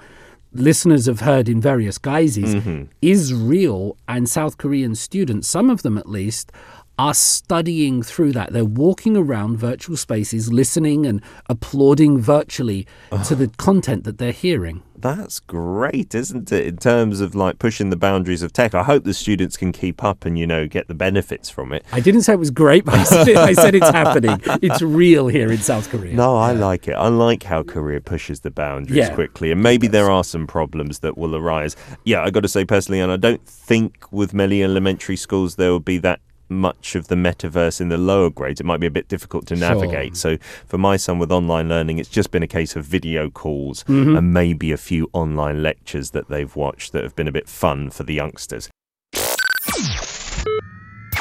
listeners 0.52 1.06
have 1.06 1.20
heard 1.20 1.48
in 1.48 1.60
various 1.60 1.98
guises, 1.98 2.54
Mm-hmm. 2.54 2.84
is 3.02 3.34
real, 3.34 3.96
and 4.08 4.28
South 4.28 4.56
Korean 4.56 4.94
students, 4.94 5.46
some 5.48 5.68
of 5.70 5.82
them 5.82 5.98
at 5.98 6.08
least. 6.08 6.50
Are 6.98 7.14
studying 7.14 8.02
through 8.02 8.32
that. 8.32 8.52
They're 8.52 8.64
walking 8.64 9.16
around 9.16 9.58
virtual 9.58 9.96
spaces, 9.96 10.52
listening 10.52 11.06
and 11.06 11.20
applauding 11.48 12.18
virtually 12.20 12.86
to 13.24 13.34
the 13.34 13.48
content 13.58 14.04
that 14.04 14.18
they're 14.18 14.32
hearing. 14.32 14.82
That's 14.98 15.40
great, 15.40 16.14
isn't 16.14 16.50
it? 16.50 16.66
In 16.66 16.78
terms 16.78 17.20
of 17.20 17.34
like 17.34 17.58
pushing 17.58 17.90
the 17.90 17.96
boundaries 17.96 18.42
of 18.42 18.52
tech, 18.52 18.74
I 18.74 18.82
hope 18.82 19.04
the 19.04 19.12
students 19.12 19.56
can 19.56 19.70
keep 19.70 20.02
up 20.02 20.24
and 20.24 20.38
you 20.38 20.46
know 20.46 20.66
get 20.66 20.88
the 20.88 20.94
benefits 20.94 21.50
from 21.50 21.72
it. 21.72 21.84
I 21.92 22.00
didn't 22.00 22.22
say 22.22 22.32
it 22.32 22.38
was 22.38 22.50
great, 22.50 22.84
but 22.86 22.94
I 22.94 23.02
said, 23.04 23.28
it, 23.28 23.36
I 23.36 23.52
said 23.52 23.74
it's 23.74 23.90
happening. 23.90 24.40
It's 24.62 24.80
real 24.80 25.28
here 25.28 25.52
in 25.52 25.58
South 25.58 25.90
Korea. 25.90 26.14
No, 26.14 26.36
I 26.36 26.52
like 26.52 26.88
it. 26.88 26.92
I 26.92 27.08
like 27.08 27.42
how 27.42 27.62
Korea 27.62 28.00
pushes 28.00 28.40
the 28.40 28.50
boundaries 28.50 28.96
Yeah, 28.96 29.14
quickly, 29.14 29.52
and 29.52 29.62
maybe 29.62 29.86
there 29.86 30.10
are 30.10 30.24
some 30.24 30.46
problems 30.46 31.00
that 31.00 31.18
will 31.18 31.36
arise. 31.36 31.76
Yeah, 32.04 32.22
I 32.22 32.30
got 32.30 32.40
to 32.40 32.48
say 32.48 32.64
personally, 32.64 33.00
and 33.00 33.12
I 33.12 33.16
don't 33.18 33.46
think 33.46 34.10
with 34.10 34.32
many 34.32 34.64
elementary 34.64 35.16
schools 35.16 35.56
there 35.56 35.70
will 35.70 35.78
be 35.78 35.98
that 35.98 36.20
much 36.48 36.94
of 36.94 37.08
the 37.08 37.14
metaverse 37.16 37.80
in 37.80 37.88
the 37.88 37.96
lower 37.98 38.30
grades. 38.30 38.60
It 38.60 38.66
might 38.66 38.80
be 38.80 38.86
a 38.86 38.90
bit 38.90 39.08
difficult 39.08 39.46
to 39.48 39.56
Sure. 39.56 39.68
navigate. 39.74 40.16
So 40.16 40.36
for 40.66 40.78
my 40.78 40.96
son 40.96 41.18
with 41.18 41.32
online 41.32 41.68
learning, 41.68 41.98
it's 41.98 42.08
just 42.08 42.30
been 42.30 42.42
a 42.42 42.46
case 42.46 42.76
of 42.76 42.84
video 42.84 43.30
calls 43.30 43.82
Mm-hmm. 43.84 44.16
and 44.16 44.32
maybe 44.32 44.72
a 44.72 44.76
few 44.76 45.08
online 45.12 45.62
lectures 45.62 46.10
that 46.10 46.28
they've 46.28 46.54
watched 46.54 46.92
that 46.92 47.02
have 47.02 47.16
been 47.16 47.28
a 47.28 47.32
bit 47.32 47.48
fun 47.48 47.90
for 47.90 48.02
the 48.04 48.14
youngsters. 48.14 48.68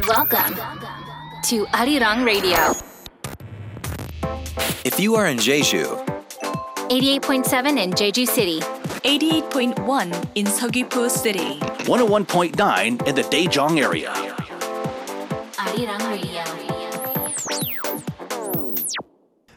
Welcome 0.08 0.56
to 1.46 1.66
Arirang 1.74 2.26
Radio, 2.26 2.74
If 4.84 5.00
you 5.00 5.16
are 5.16 5.26
in 5.28 5.38
Jeju, 5.38 5.86
88.7 6.90 7.78
in 7.84 7.92
Jeju 7.92 8.28
City, 8.28 8.60
88.1 9.04 10.30
in 10.36 10.46
Seogwipo 10.46 11.10
City. 11.10 11.60
101.9 11.86 13.08
in 13.08 13.16
the 13.16 13.22
Daejeong 13.24 13.82
area. 13.84 14.14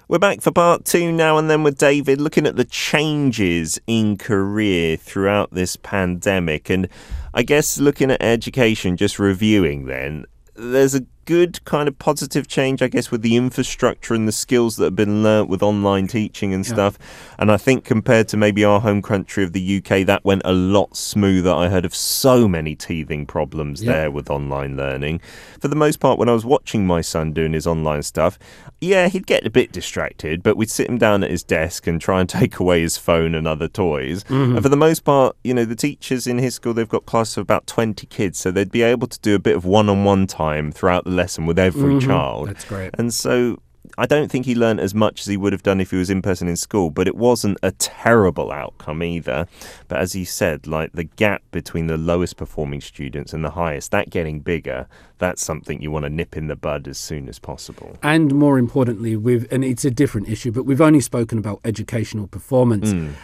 We're 0.09 0.19
back 0.19 0.41
for 0.41 0.51
part 0.51 0.87
two 0.87 1.13
now 1.13 1.37
and 1.37 1.51
then 1.51 1.63
with 1.63 1.77
David, 1.77 2.19
looking 2.19 2.47
at 2.47 2.57
the 2.57 2.65
changes 2.65 3.79
in 3.87 4.17
Korea 4.17 4.97
throughout 4.97 5.51
this 5.53 5.77
pandemic. 5.77 6.71
And 6.71 6.89
I 7.35 7.43
guess 7.43 7.79
looking 7.79 8.11
at 8.11 8.23
education, 8.23 8.97
just 8.97 9.19
reviewing 9.19 9.85
then, 9.85 10.25
there's 10.57 10.95
a 10.95 11.03
good 11.29 11.63
kind 11.67 11.89
of 11.89 11.99
positive 11.99 12.49
change, 12.49 12.81
I 12.81 12.89
guess, 12.89 13.11
with 13.11 13.21
the 13.21 13.37
infrastructure 13.37 14.15
and 14.15 14.27
the 14.27 14.33
skills 14.33 14.77
that 14.77 14.85
have 14.85 14.97
been 14.97 15.23
learnt 15.23 15.51
with 15.51 15.63
online 15.63 16.07
teaching 16.07 16.55
and 16.55 16.65
stuff. 16.65 16.99
And 17.39 17.53
I 17.53 17.59
think 17.59 17.85
compared 17.85 18.29
to 18.29 18.39
maybe 18.39 18.65
our 18.65 18.81
home 18.81 19.03
country 19.03 19.45
of 19.45 19.53
the 19.53 19.77
UK, 19.77 20.07
that 20.07 20.25
went 20.25 20.41
a 20.47 20.55
lot 20.55 20.97
smoother. 20.97 21.53
I 21.53 21.69
heard 21.69 21.85
of 21.85 21.95
so 21.95 22.49
many 22.49 22.75
teething 22.75 23.27
problems 23.27 23.83
Yeah. 23.85 23.93
there 23.93 24.11
with 24.11 24.31
online 24.31 24.79
learning. 24.79 25.21
For 25.61 25.69
the 25.69 25.77
most 25.77 26.01
part, 26.01 26.19
when 26.19 26.31
I 26.31 26.33
was 26.33 26.47
watching 26.47 26.87
my 26.87 27.03
son 27.03 27.33
doing 27.35 27.53
his 27.53 27.67
online 27.67 28.05
stuff, 28.05 28.39
yeah, 28.81 29.09
he'd 29.09 29.27
get 29.27 29.45
a 29.45 29.51
bit 29.51 29.71
distracted, 29.71 30.43
but 30.43 30.57
we'd 30.57 30.71
sit 30.71 30.89
him 30.89 30.97
down 30.97 31.23
at 31.25 31.31
his 31.31 31.43
desk 31.43 31.87
and 31.87 32.01
try 32.01 32.21
and 32.21 32.29
take 32.41 32.59
away 32.59 32.81
his 32.81 32.97
phone 32.97 33.35
and 33.35 33.47
other 33.47 33.69
toys. 33.69 34.25
Mm-hmm. 34.25 34.55
And 34.55 34.63
for 34.63 34.71
the 34.71 34.77
most 34.79 35.05
part, 35.05 35.37
you 35.45 35.53
know, 35.53 35.67
the 35.67 35.77
teachers 35.77 36.27
in 36.27 36.39
his 36.39 36.55
school, 36.55 36.73
they've 36.73 36.89
got 36.89 37.05
classes 37.05 37.37
of 37.37 37.43
about 37.43 37.67
20 37.67 38.07
kids, 38.07 38.39
so 38.39 38.51
they'd 38.51 38.73
be 38.73 38.81
able 38.83 39.09
to 39.09 39.21
do 39.21 39.35
a 39.35 39.39
bit 39.39 39.57
of 39.57 39.67
one 39.67 39.91
on 39.91 40.05
one 40.05 40.27
time 40.27 40.73
throughout 40.73 41.05
the 41.05 41.18
lesson 41.19 41.45
with 41.45 41.59
every 41.59 41.99
child. 42.01 42.49
That's 42.49 42.65
great. 42.65 42.91
And 42.99 43.13
so 43.13 43.59
I 43.97 44.07
don't 44.07 44.31
think 44.31 44.47
he 44.47 44.55
learned 44.55 44.81
as 44.81 44.95
much 44.95 45.21
as 45.21 45.27
he 45.27 45.37
would 45.37 45.53
have 45.53 45.63
done 45.63 45.81
if 45.81 45.91
he 45.91 45.97
was 45.97 46.11
in 46.11 46.21
person 46.23 46.49
in 46.49 46.57
school, 46.57 46.91
but 46.91 47.09
it 47.09 47.17
wasn't 47.17 47.59
a 47.63 47.73
terrible 47.73 48.53
outcome 48.53 49.03
either. 49.03 49.47
But 49.89 49.99
as 49.99 50.15
you 50.15 50.25
said, 50.25 50.67
like 50.67 50.93
the 50.93 51.05
gap 51.05 51.43
between 51.51 51.87
the 51.87 51.97
lowest 51.97 52.37
performing 52.37 52.81
students 52.81 53.33
and 53.33 53.45
the 53.45 53.51
highest, 53.51 53.91
that 53.93 54.11
getting 54.11 54.41
bigger, 54.41 54.87
that's 55.19 55.43
something 55.43 55.81
you 55.81 55.91
want 55.91 56.05
to 56.05 56.11
nip 56.11 56.37
in 56.37 56.49
the 56.49 56.57
bud 56.57 56.87
as 56.87 56.99
soon 56.99 57.29
as 57.29 57.39
possible. 57.39 57.97
And 58.03 58.35
more 58.35 58.59
importantly, 58.59 59.17
we've 59.17 59.51
and 59.53 59.65
it's 59.65 59.85
a 59.85 59.91
different 59.91 60.29
issue, 60.29 60.53
but 60.53 60.65
we've 60.65 60.81
only 60.81 61.01
spoken 61.01 61.39
about 61.39 61.61
educational 61.65 62.27
performance. 62.27 62.93
Mm. 62.93 63.15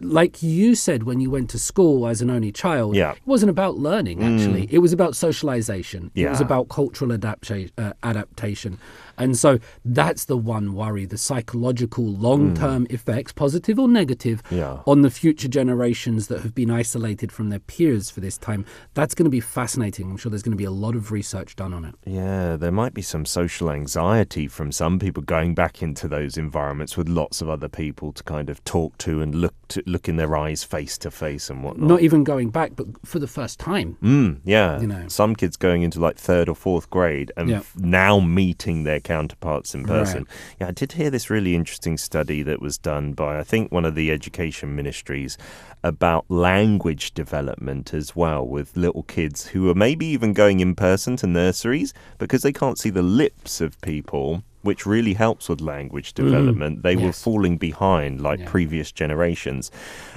Like 0.00 0.42
you 0.42 0.74
said 0.74 1.02
when 1.02 1.20
you 1.20 1.30
went 1.30 1.50
to 1.50 1.58
school 1.58 2.06
as 2.06 2.22
an 2.22 2.30
only 2.30 2.52
child, 2.52 2.94
Yeah. 2.96 3.12
Mm. 3.12 3.16
it 3.16 3.22
wasn't 3.26 3.50
about 3.50 3.76
learning 3.78 4.22
actually. 4.22 4.68
It 4.70 4.78
was 4.78 4.92
about 4.92 5.16
socialization. 5.16 6.10
It 6.14 6.28
was 6.28 6.40
about 6.40 6.68
cultural 6.68 7.12
adaptation, 7.12 7.70
uh, 7.78 7.92
adaptation. 8.02 8.78
And 9.18 9.36
so 9.38 9.58
that's 9.84 10.26
the 10.26 10.36
one 10.36 10.74
worry, 10.74 11.06
the 11.06 11.16
psychological 11.16 12.04
long-term 12.04 12.86
effects, 12.90 13.32
positive 13.32 13.78
or 13.78 13.88
negative, 13.88 14.42
Mm. 14.50 14.56
Yeah. 14.58 14.78
on 14.86 15.00
the 15.02 15.10
future 15.10 15.48
generations 15.48 16.26
that 16.28 16.40
have 16.42 16.54
been 16.54 16.70
isolated 16.70 17.32
from 17.32 17.48
their 17.48 17.58
peers 17.60 18.10
for 18.10 18.20
this 18.20 18.36
time. 18.36 18.64
That's 18.94 19.14
going 19.14 19.24
to 19.24 19.30
be 19.30 19.40
fascinating. 19.40 20.10
I'm 20.10 20.18
sure 20.18 20.28
there's 20.30 20.42
going 20.42 20.52
to 20.52 20.56
be 20.58 20.64
a 20.64 20.70
lot 20.70 20.94
of 20.94 21.10
research 21.12 21.56
done 21.56 21.72
on 21.72 21.84
it. 21.86 21.94
Yeah, 22.04 22.56
there 22.56 22.72
might 22.72 22.92
be 22.92 23.00
some 23.02 23.24
social 23.24 23.70
anxiety 23.70 24.46
from 24.48 24.70
some 24.70 24.98
people 24.98 25.22
going 25.22 25.54
back 25.54 25.82
into 25.82 26.08
those 26.08 26.36
environments 26.36 26.96
with 26.98 27.08
lots 27.08 27.40
of 27.40 27.48
other 27.48 27.68
people 27.68 28.12
to 28.12 28.22
kind 28.22 28.50
of 28.50 28.62
talk 28.64 28.98
to 28.98 29.22
and 29.22 29.34
look 29.34 29.54
to 29.68 29.82
look 29.86 30.08
in 30.08 30.16
their 30.16 30.36
eyes 30.36 30.64
face 30.64 30.96
to 30.98 31.10
face 31.10 31.50
and 31.50 31.62
whatnot. 31.64 31.88
Not 31.88 32.00
even 32.02 32.24
going 32.24 32.50
back, 32.50 32.72
but 32.76 32.86
for 33.04 33.18
the 33.18 33.26
first 33.26 33.58
time. 33.58 33.96
Mm, 34.02 34.40
yeah. 34.44 34.80
You 34.80 34.86
know. 34.86 35.08
Some 35.08 35.34
kids 35.34 35.56
going 35.56 35.82
into 35.82 36.00
like 36.00 36.16
third 36.16 36.48
or 36.48 36.54
fourth 36.54 36.88
grade 36.90 37.32
and 37.36 37.48
Yeah. 37.48 37.58
f- 37.58 37.74
now 37.76 38.20
meeting 38.20 38.84
their 38.84 39.00
counterparts 39.00 39.74
in 39.74 39.84
person. 39.84 40.24
Right. 40.24 40.56
Yeah, 40.60 40.68
I 40.68 40.70
did 40.72 40.92
hear 40.92 41.10
this 41.10 41.30
really 41.30 41.54
interesting 41.54 41.96
study 41.96 42.42
that 42.42 42.60
was 42.60 42.78
done 42.78 43.12
by, 43.12 43.38
I 43.38 43.42
think, 43.42 43.72
one 43.72 43.84
of 43.84 43.94
the 43.94 44.10
education 44.10 44.74
ministries 44.76 45.36
about 45.82 46.24
language 46.30 47.12
development 47.14 47.92
as 47.94 48.16
well 48.16 48.46
with 48.46 48.76
little 48.76 49.02
kids 49.04 49.46
who 49.48 49.68
are 49.70 49.74
maybe 49.74 50.06
even 50.06 50.32
going 50.32 50.60
in 50.60 50.74
person 50.74 51.16
to 51.16 51.26
nurseries 51.26 51.92
because 52.18 52.42
they 52.42 52.52
can't 52.52 52.78
see 52.78 52.90
the 52.90 53.02
lips 53.02 53.60
of 53.60 53.80
people. 53.80 54.42
Which 54.66 54.84
really 54.84 55.14
helps 55.14 55.48
with 55.48 55.60
language 55.60 56.12
development. 56.12 56.82
They 56.82 56.96
were 56.96 57.12
falling 57.12 57.56
behind 57.56 58.20
like 58.20 58.40
Yeah. 58.40 58.50
previous 58.50 58.92
generations. 58.92 59.70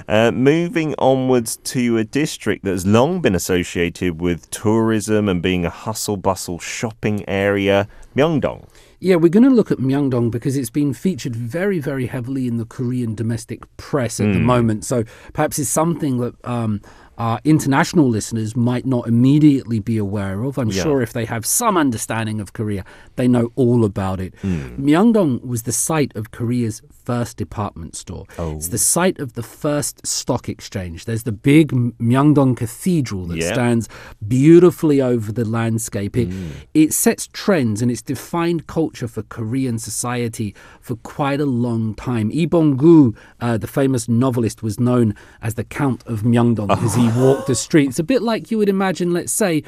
Uh, 0.08 0.30
moving 0.32 0.94
onwards 0.98 1.56
to 1.74 1.96
a 1.98 2.04
district 2.04 2.64
that's 2.64 2.84
long 2.84 3.20
been 3.20 3.34
associated 3.34 4.20
with 4.20 4.50
tourism 4.50 5.28
and 5.28 5.40
being 5.40 5.64
a 5.64 5.70
hustle 5.70 6.16
bustle 6.16 6.58
shopping 6.58 7.18
area, 7.28 7.86
Myeongdong. 8.16 8.66
Yeah, 9.02 9.16
we're 9.16 9.30
going 9.30 9.48
to 9.48 9.56
look 9.58 9.70
at 9.70 9.78
Myeongdong 9.78 10.30
because 10.30 10.58
it's 10.58 10.68
been 10.68 10.92
featured 10.92 11.34
very, 11.34 11.78
very 11.78 12.06
heavily 12.06 12.46
in 12.46 12.58
the 12.58 12.66
Korean 12.66 13.14
domestic 13.14 13.60
press 13.78 14.20
at 14.20 14.32
the 14.34 14.40
moment. 14.40 14.84
So 14.84 15.04
perhaps 15.32 15.58
it's 15.58 15.70
something 15.70 16.18
that 16.18 16.34
um, 16.44 16.82
our 17.26 17.38
international 17.44 18.08
listeners 18.16 18.50
might 18.56 18.86
not 18.94 19.04
immediately 19.14 19.78
be 19.78 19.96
aware 20.06 20.38
of. 20.46 20.58
I'm 20.58 20.70
Yeah. 20.70 20.82
sure 20.84 20.98
if 21.02 21.12
they 21.12 21.26
have 21.34 21.44
some 21.44 21.76
understanding 21.76 22.40
of 22.40 22.46
Korea, 22.58 22.82
they 23.16 23.28
know 23.28 23.46
all 23.62 23.84
about 23.84 24.18
it. 24.26 24.32
Myeongdong 24.42 25.44
was 25.52 25.62
the 25.64 25.72
site 25.88 26.12
of 26.16 26.30
Korea's 26.38 26.80
first 27.10 27.36
department 27.36 27.92
store. 27.96 28.24
It's 28.38 28.68
the 28.68 28.78
site 28.96 29.18
of 29.24 29.34
the 29.34 29.42
first 29.42 30.06
stock 30.06 30.48
exchange. 30.48 31.04
There's 31.04 31.24
the 31.24 31.32
big 31.52 31.66
Myeongdong 32.08 32.56
Cathedral 32.56 33.26
that 33.26 33.38
Yeah. 33.38 33.52
stands 33.52 33.88
beautifully 34.26 35.02
over 35.02 35.32
the 35.32 35.44
landscape. 35.44 36.16
It, 36.16 36.28
it 36.72 36.92
sets 36.94 37.28
trends 37.32 37.82
and 37.82 37.90
it's 37.90 38.02
defined 38.02 38.66
culture 38.66 39.08
for 39.08 39.22
Korean 39.24 39.78
society 39.78 40.54
for 40.80 40.96
quite 40.96 41.40
a 41.40 41.46
long 41.46 41.94
time. 41.94 42.30
Lee 42.30 42.46
Bong-gu, 42.46 43.12
uh, 43.40 43.58
the 43.58 43.66
famous 43.66 44.08
novelist, 44.08 44.62
was 44.62 44.78
known 44.78 45.14
as 45.42 45.54
the 45.54 45.64
Count 45.64 46.02
of 46.06 46.22
Myeongdong 46.22 46.68
because 46.68 46.94
he 46.94 47.09
walked 47.16 47.46
the 47.46 47.54
streets. 47.54 47.98
A 47.98 48.04
bit 48.04 48.22
like 48.22 48.50
you 48.50 48.58
would 48.58 48.68
imagine, 48.68 49.12
let's 49.12 49.32
say, 49.32 49.62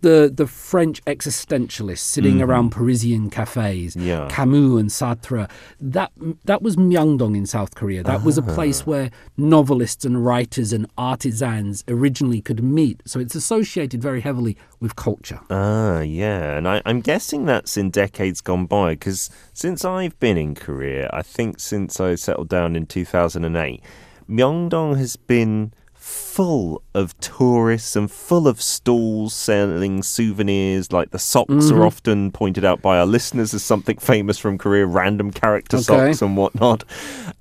the, 0.00 0.30
the 0.32 0.46
French 0.46 1.04
existentialists 1.06 1.98
sitting 1.98 2.40
around 2.40 2.70
Parisian 2.70 3.30
cafes, 3.30 3.96
Yeah. 3.96 4.28
Camus 4.30 4.78
and 4.80 4.90
Sartre. 4.90 5.50
That 5.80 6.12
that 6.44 6.62
was 6.62 6.76
Myeongdong 6.76 7.36
in 7.36 7.46
South 7.46 7.74
Korea. 7.74 8.04
That 8.04 8.22
was 8.22 8.38
a 8.38 8.42
place 8.42 8.86
where 8.86 9.10
novelists 9.36 10.04
and 10.04 10.24
writers 10.24 10.72
and 10.72 10.86
artisans 10.96 11.82
originally 11.88 12.40
could 12.40 12.62
meet. 12.62 13.02
So 13.06 13.18
it's 13.18 13.34
associated 13.34 14.00
very 14.00 14.20
heavily 14.20 14.56
with 14.78 14.94
culture. 14.94 15.40
Ah, 15.50 16.00
yeah. 16.02 16.56
And 16.56 16.68
I, 16.68 16.80
I'm 16.86 17.00
guessing 17.00 17.46
that's 17.46 17.76
in 17.76 17.90
decades 17.90 18.40
gone 18.40 18.66
by 18.66 18.90
because 18.92 19.30
since 19.52 19.84
I've 19.84 20.16
been 20.20 20.36
in 20.38 20.54
Korea, 20.54 21.10
I 21.12 21.22
think 21.22 21.58
since 21.58 21.98
I 21.98 22.14
settled 22.14 22.48
down 22.48 22.76
in 22.76 22.86
2008, 22.86 23.82
Myeongdong 24.30 24.96
has 24.96 25.16
been 25.16 25.72
full 26.08 26.82
of 26.94 27.18
tourists 27.20 27.94
and 27.94 28.10
full 28.10 28.48
of 28.48 28.62
stalls 28.62 29.34
selling 29.34 30.02
souvenirs. 30.02 30.90
Like 30.90 31.10
the 31.10 31.18
socks 31.18 31.50
are 31.50 31.54
mm-hmm. 31.54 31.80
often 31.82 32.32
pointed 32.32 32.64
out 32.64 32.80
by 32.80 32.98
our 32.98 33.04
listeners 33.04 33.52
as 33.52 33.62
something 33.62 33.98
famous 33.98 34.38
from 34.38 34.56
Korea, 34.56 34.86
random 34.86 35.30
character 35.30 35.76
Okay. 35.76 35.84
socks 35.84 36.22
and 36.22 36.36
whatnot. 36.36 36.84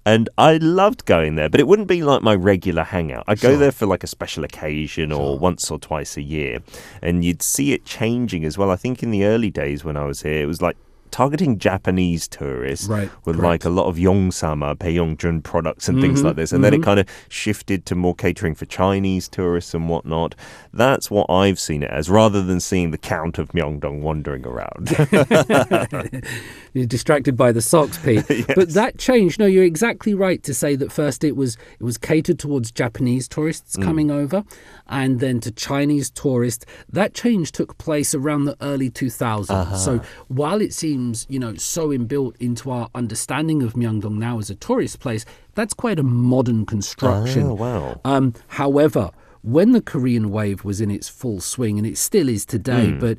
And 0.05 0.29
I 0.37 0.57
loved 0.57 1.05
going 1.05 1.35
there, 1.35 1.47
but 1.47 1.59
it 1.59 1.67
wouldn't 1.67 1.87
be 1.87 2.03
like 2.03 2.21
my 2.21 2.35
regular 2.35 2.83
hangout. 2.83 3.23
I'd 3.27 3.39
go 3.39 3.55
there 3.55 3.71
for 3.71 3.85
like 3.85 4.03
a 4.03 4.07
special 4.07 4.43
occasion 4.43 5.11
or 5.11 5.39
once 5.39 5.71
or 5.71 5.79
twice 5.79 6.17
a 6.17 6.21
year. 6.21 6.59
And 7.01 7.23
you'd 7.23 7.41
see 7.41 7.71
it 7.71 7.85
changing 7.85 8.43
as 8.43 8.57
well. 8.57 8.69
I 8.69 8.75
think 8.75 9.01
in 9.01 9.11
the 9.11 9.25
early 9.25 9.49
days 9.49 9.85
when 9.85 9.95
I 9.95 10.03
was 10.05 10.23
here, 10.23 10.41
it 10.41 10.47
was 10.47 10.61
like 10.61 10.75
targeting 11.11 11.57
Japanese 11.57 12.27
tourists 12.27 12.87
Right, 12.87 13.09
with 13.25 13.37
correct. 13.37 13.37
Mm-hmm, 13.37 13.45
like 13.45 13.65
a 13.65 13.69
lot 13.69 13.87
of 13.87 13.97
Yongsama, 13.97 14.77
Bae 14.77 14.89
Yong-joon 14.89 15.41
products 15.41 15.87
and 15.87 16.01
things 16.01 16.19
mm-hmm, 16.19 16.27
like 16.27 16.35
this. 16.35 16.51
And 16.51 16.63
then 16.63 16.73
it 16.73 16.77
mm-hmm. 16.77 16.85
kind 16.85 16.99
of 16.99 17.09
shifted 17.29 17.85
to 17.87 17.95
more 17.95 18.15
catering 18.15 18.55
for 18.55 18.65
Chinese 18.65 19.27
tourists 19.27 19.73
and 19.73 19.89
whatnot. 19.89 20.35
That's 20.73 21.09
what 21.09 21.29
I've 21.29 21.59
seen 21.59 21.83
it 21.83 21.91
as, 21.91 22.09
rather 22.09 22.41
than 22.43 22.59
seeing 22.59 22.91
the 22.91 22.97
Count 22.97 23.37
of 23.37 23.49
Myeongdong 23.49 24.01
wandering 24.01 24.45
around. 24.45 24.89
You're 26.73 26.85
distracted 26.85 27.35
by 27.35 27.51
the 27.51 27.61
socks, 27.61 27.97
Pete. 27.97 28.25
But 28.55 28.69
that 28.73 28.97
changed. 28.97 29.39
No, 29.39 29.45
you're 29.45 29.63
exactly 29.63 30.13
right 30.13 30.41
to 30.43 30.53
say 30.53 30.75
that 30.75 30.91
first 30.91 31.23
it 31.23 31.35
was 31.35 31.57
it 31.79 31.83
was 31.83 31.97
catered 31.97 32.39
towards 32.39 32.71
Japanese 32.71 33.27
tourists 33.27 33.75
mm. 33.75 33.83
coming 33.83 34.09
over, 34.09 34.43
and 34.87 35.19
then 35.19 35.39
to 35.41 35.51
Chinese 35.51 36.09
tourists. 36.09 36.65
That 36.89 37.13
change 37.13 37.51
took 37.51 37.77
place 37.77 38.15
around 38.15 38.45
the 38.45 38.57
early 38.61 38.89
2000s. 38.89 39.49
Uh-huh. 39.49 39.75
So 39.75 40.01
while 40.27 40.61
it 40.61 40.73
seems 40.73 40.96
you 41.29 41.39
know 41.39 41.53
so 41.55 41.89
inbuilt 41.89 42.35
into 42.39 42.71
our 42.71 42.89
understanding 42.95 43.63
of 43.63 43.73
Myeongdong 43.73 44.17
now 44.17 44.39
as 44.39 44.49
a 44.49 44.55
tourist 44.55 44.99
place, 44.99 45.23
that's 45.55 45.73
quite 45.73 45.99
a 45.99 46.03
modern 46.03 46.65
construction. 46.65 47.43
Oh, 47.43 47.53
wow. 47.53 48.01
Um, 48.05 48.33
however, 48.47 49.11
when 49.41 49.71
the 49.71 49.81
Korean 49.81 50.29
wave 50.31 50.63
was 50.65 50.81
in 50.81 50.89
its 50.91 51.07
full 51.09 51.39
swing, 51.41 51.77
and 51.77 51.85
it 51.87 51.97
still 51.97 52.27
is 52.29 52.45
today, 52.45 52.91
Hmm. 52.91 52.99
but 52.99 53.17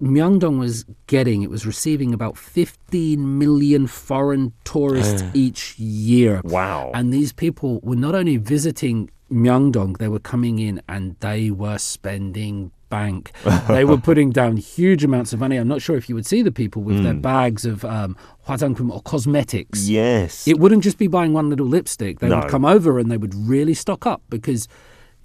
Myeongdong 0.00 0.58
was 0.60 0.84
getting, 1.08 1.42
it 1.42 1.50
was 1.50 1.66
receiving 1.66 2.14
about 2.14 2.36
15 2.38 3.38
million 3.38 3.86
foreign 3.88 4.52
tourists 4.64 5.24
each 5.34 5.76
year. 5.78 6.40
Wow. 6.44 6.92
And 6.94 7.12
these 7.12 7.32
people 7.32 7.80
were 7.82 7.96
not 7.96 8.14
only 8.14 8.36
visiting 8.36 9.10
Myeongdong, 9.30 9.98
they 9.98 10.06
were 10.08 10.20
coming 10.20 10.60
in 10.60 10.80
and 10.88 11.16
they 11.18 11.50
were 11.50 11.78
spending 11.78 12.70
bank. 12.89 13.31
they 13.67 13.83
were 13.85 13.97
putting 13.97 14.29
down 14.31 14.57
huge 14.57 15.03
amounts 15.03 15.33
of 15.33 15.39
money. 15.39 15.57
I'm 15.57 15.67
not 15.67 15.81
sure 15.81 15.95
if 15.97 16.07
you 16.09 16.15
would 16.15 16.25
see 16.27 16.41
the 16.43 16.51
people 16.51 16.83
with 16.83 16.97
Hmm. 16.97 17.03
their 17.03 17.13
bags 17.15 17.65
of 17.65 17.83
um, 17.85 18.15
화장품 18.43 18.91
or 18.91 19.01
cosmetics. 19.01 19.89
yes. 19.89 20.47
It 20.47 20.59
wouldn't 20.59 20.83
just 20.83 20.97
be 20.99 21.07
buying 21.07 21.33
one 21.33 21.49
little 21.49 21.65
lipstick. 21.67 22.19
They 22.19 22.29
No. 22.29 22.39
would 22.41 22.49
come 22.49 22.65
over 22.65 22.99
and 22.99 23.09
they 23.11 23.17
would 23.17 23.33
really 23.33 23.73
stock 23.73 24.05
up 24.05 24.21
because 24.29 24.67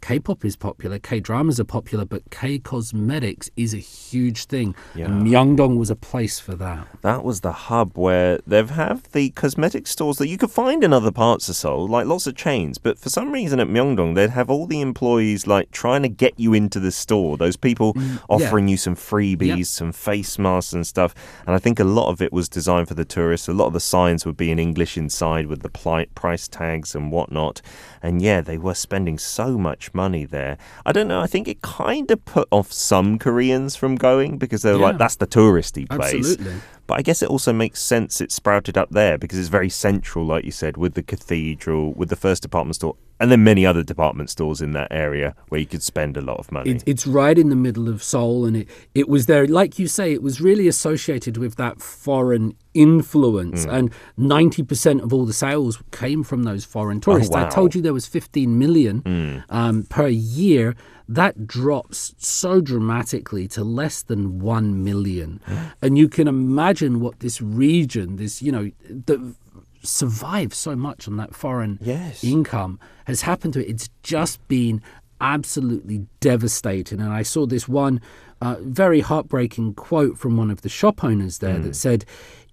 K-pop 0.03 0.43
is 0.43 0.57
popular, 0.57 0.99
K-dramas 0.99 1.61
are 1.61 1.63
popular, 1.63 2.03
but 2.03 2.29
K-cosmetics 2.29 3.49
is 3.55 3.73
a 3.73 3.77
huge 3.77 4.45
thing. 4.45 4.75
And 4.95 5.25
Myeongdong 5.25 5.77
was 5.77 5.89
a 5.89 5.95
place 5.95 6.39
for 6.39 6.55
that. 6.55 6.87
That 7.03 7.23
was 7.23 7.39
the 7.39 7.53
hub 7.53 7.97
where 7.97 8.39
they've 8.45 8.69
have 8.69 9.09
the 9.13 9.29
cosmetic 9.29 9.87
stores 9.87 10.17
that 10.17 10.27
you 10.27 10.37
could 10.37 10.51
find 10.51 10.83
in 10.83 10.91
other 10.91 11.11
parts 11.11 11.47
of 11.47 11.55
Seoul, 11.55 11.87
like 11.87 12.05
lots 12.05 12.27
of 12.27 12.35
chains. 12.35 12.77
But 12.77 12.99
for 12.99 13.09
some 13.09 13.31
reason 13.31 13.61
at 13.61 13.67
Myeongdong, 13.67 14.15
they'd 14.15 14.31
have 14.31 14.49
all 14.49 14.67
the 14.67 14.81
employees 14.81 15.47
like 15.47 15.71
trying 15.71 16.01
to 16.01 16.09
get 16.09 16.37
you 16.37 16.53
into 16.53 16.81
the 16.81 16.91
store. 16.91 17.37
Those 17.37 17.55
people 17.55 17.93
mm, 17.93 18.19
offering 18.27 18.67
you 18.67 18.75
some 18.75 18.97
freebies, 18.97 19.57
Yeah. 19.57 19.63
some 19.63 19.93
face 19.93 20.37
masks 20.37 20.73
and 20.73 20.85
stuff. 20.85 21.15
And 21.47 21.55
I 21.55 21.59
think 21.59 21.79
a 21.79 21.85
lot 21.85 22.09
of 22.09 22.21
it 22.21 22.33
was 22.33 22.49
designed 22.49 22.89
for 22.89 22.93
the 22.93 23.05
tourists. 23.05 23.47
A 23.47 23.53
lot 23.53 23.67
of 23.67 23.73
the 23.73 23.79
signs 23.79 24.25
would 24.25 24.35
be 24.35 24.51
in 24.51 24.59
English 24.59 24.97
inside 24.97 25.47
with 25.47 25.61
the 25.61 25.69
price 26.13 26.49
tags 26.49 26.93
and 26.93 27.09
whatnot. 27.09 27.61
And 28.03 28.21
yeah, 28.21 28.41
they 28.41 28.57
were 28.57 28.75
spending 28.75 29.17
so 29.17 29.57
much 29.57 29.93
money 29.93 30.25
there. 30.25 30.57
I 30.85 30.91
don't 30.91 31.07
know. 31.07 31.21
I 31.21 31.27
think 31.27 31.47
it 31.47 31.61
kind 31.61 32.11
of 32.11 32.23
put 32.25 32.49
off 32.51 32.71
some 32.71 33.17
Koreans 33.17 33.77
from 33.77 33.95
going 33.95 34.37
because 34.37 34.61
they're 34.61 34.77
like, 34.77 34.97
that's 34.97 35.15
the 35.15 35.25
touristy 35.25 35.87
place. 35.89 36.31
Absolutely. 36.31 36.61
But 36.85 36.99
I 36.99 37.01
guess 37.01 37.21
it 37.21 37.29
also 37.29 37.53
makes 37.53 37.79
sense 37.81 38.19
it 38.19 38.29
sprouted 38.29 38.77
up 38.77 38.89
there 38.89 39.17
because 39.17 39.39
it's 39.39 39.47
very 39.47 39.69
central, 39.69 40.25
like 40.25 40.43
you 40.43 40.51
said, 40.51 40.75
with 40.75 40.95
the 40.95 41.01
cathedral, 41.01 41.93
with 41.93 42.09
the 42.09 42.17
first 42.17 42.41
department 42.41 42.75
store, 42.75 42.97
and 43.23 43.31
then 43.31 43.41
many 43.41 43.65
other 43.65 43.83
department 43.83 44.29
stores 44.29 44.59
in 44.59 44.73
that 44.73 44.89
area 44.91 45.33
where 45.47 45.57
you 45.57 45.65
could 45.65 45.81
spend 45.81 46.17
a 46.17 46.21
lot 46.21 46.39
of 46.39 46.51
money. 46.51 46.71
It, 46.71 46.83
it's 46.85 47.07
right 47.07 47.37
in 47.37 47.47
the 47.47 47.55
middle 47.55 47.87
of 47.87 48.03
Seoul, 48.03 48.43
and 48.43 48.57
it, 48.57 48.69
it 48.93 49.07
was 49.07 49.27
there, 49.27 49.47
like 49.47 49.79
you 49.79 49.87
say, 49.87 50.11
it 50.11 50.21
was 50.21 50.41
really 50.41 50.67
associated 50.67 51.37
with 51.37 51.55
that 51.55 51.81
foreign 51.81 52.57
influence. 52.73 53.63
And 53.63 53.93
90% 54.19 55.01
of 55.01 55.13
all 55.13 55.25
the 55.25 55.31
sales 55.31 55.81
came 55.91 56.25
from 56.25 56.43
those 56.43 56.65
foreign 56.65 56.99
tourists. 56.99 57.33
I 57.33 57.43
wow. 57.43 57.49
told 57.49 57.73
you 57.73 57.81
there 57.81 57.93
was 57.93 58.07
15 58.07 58.59
million 58.59 59.45
um, 59.49 59.83
per 59.83 60.09
year. 60.09 60.75
That 61.07 61.47
drops 61.47 62.15
so 62.17 62.59
dramatically 62.59 63.47
to 63.49 63.63
less 63.63 64.01
than 64.01 64.39
1 64.39 64.83
million. 64.83 65.39
and 65.81 65.97
you 65.97 66.09
can 66.09 66.27
imagine 66.27 66.99
what 66.99 67.21
this 67.21 67.41
region, 67.41 68.17
this, 68.17 68.41
you 68.41 68.51
know, 68.51 68.69
the 68.89 69.33
survives 69.83 70.57
so 70.57 70.75
much 70.75 71.07
on 71.07 71.17
that 71.17 71.35
foreign 71.35 71.77
Yes. 71.81 72.23
income 72.23 72.79
has 73.05 73.21
happened 73.21 73.53
to 73.53 73.65
it. 73.65 73.69
It's 73.69 73.89
just 74.01 74.45
been 74.47 74.81
absolutely 75.21 76.05
devastating. 76.19 76.99
And 76.99 77.11
I 77.11 77.21
saw 77.23 77.45
this 77.45 77.67
one 77.67 78.01
uh, 78.41 78.55
very 78.61 78.99
heartbreaking 79.01 79.73
quote 79.75 80.17
from 80.17 80.35
one 80.37 80.51
of 80.51 80.61
the 80.61 80.69
shop 80.69 81.03
owners 81.03 81.37
there 81.39 81.59
that 81.59 81.75
said, 81.75 82.05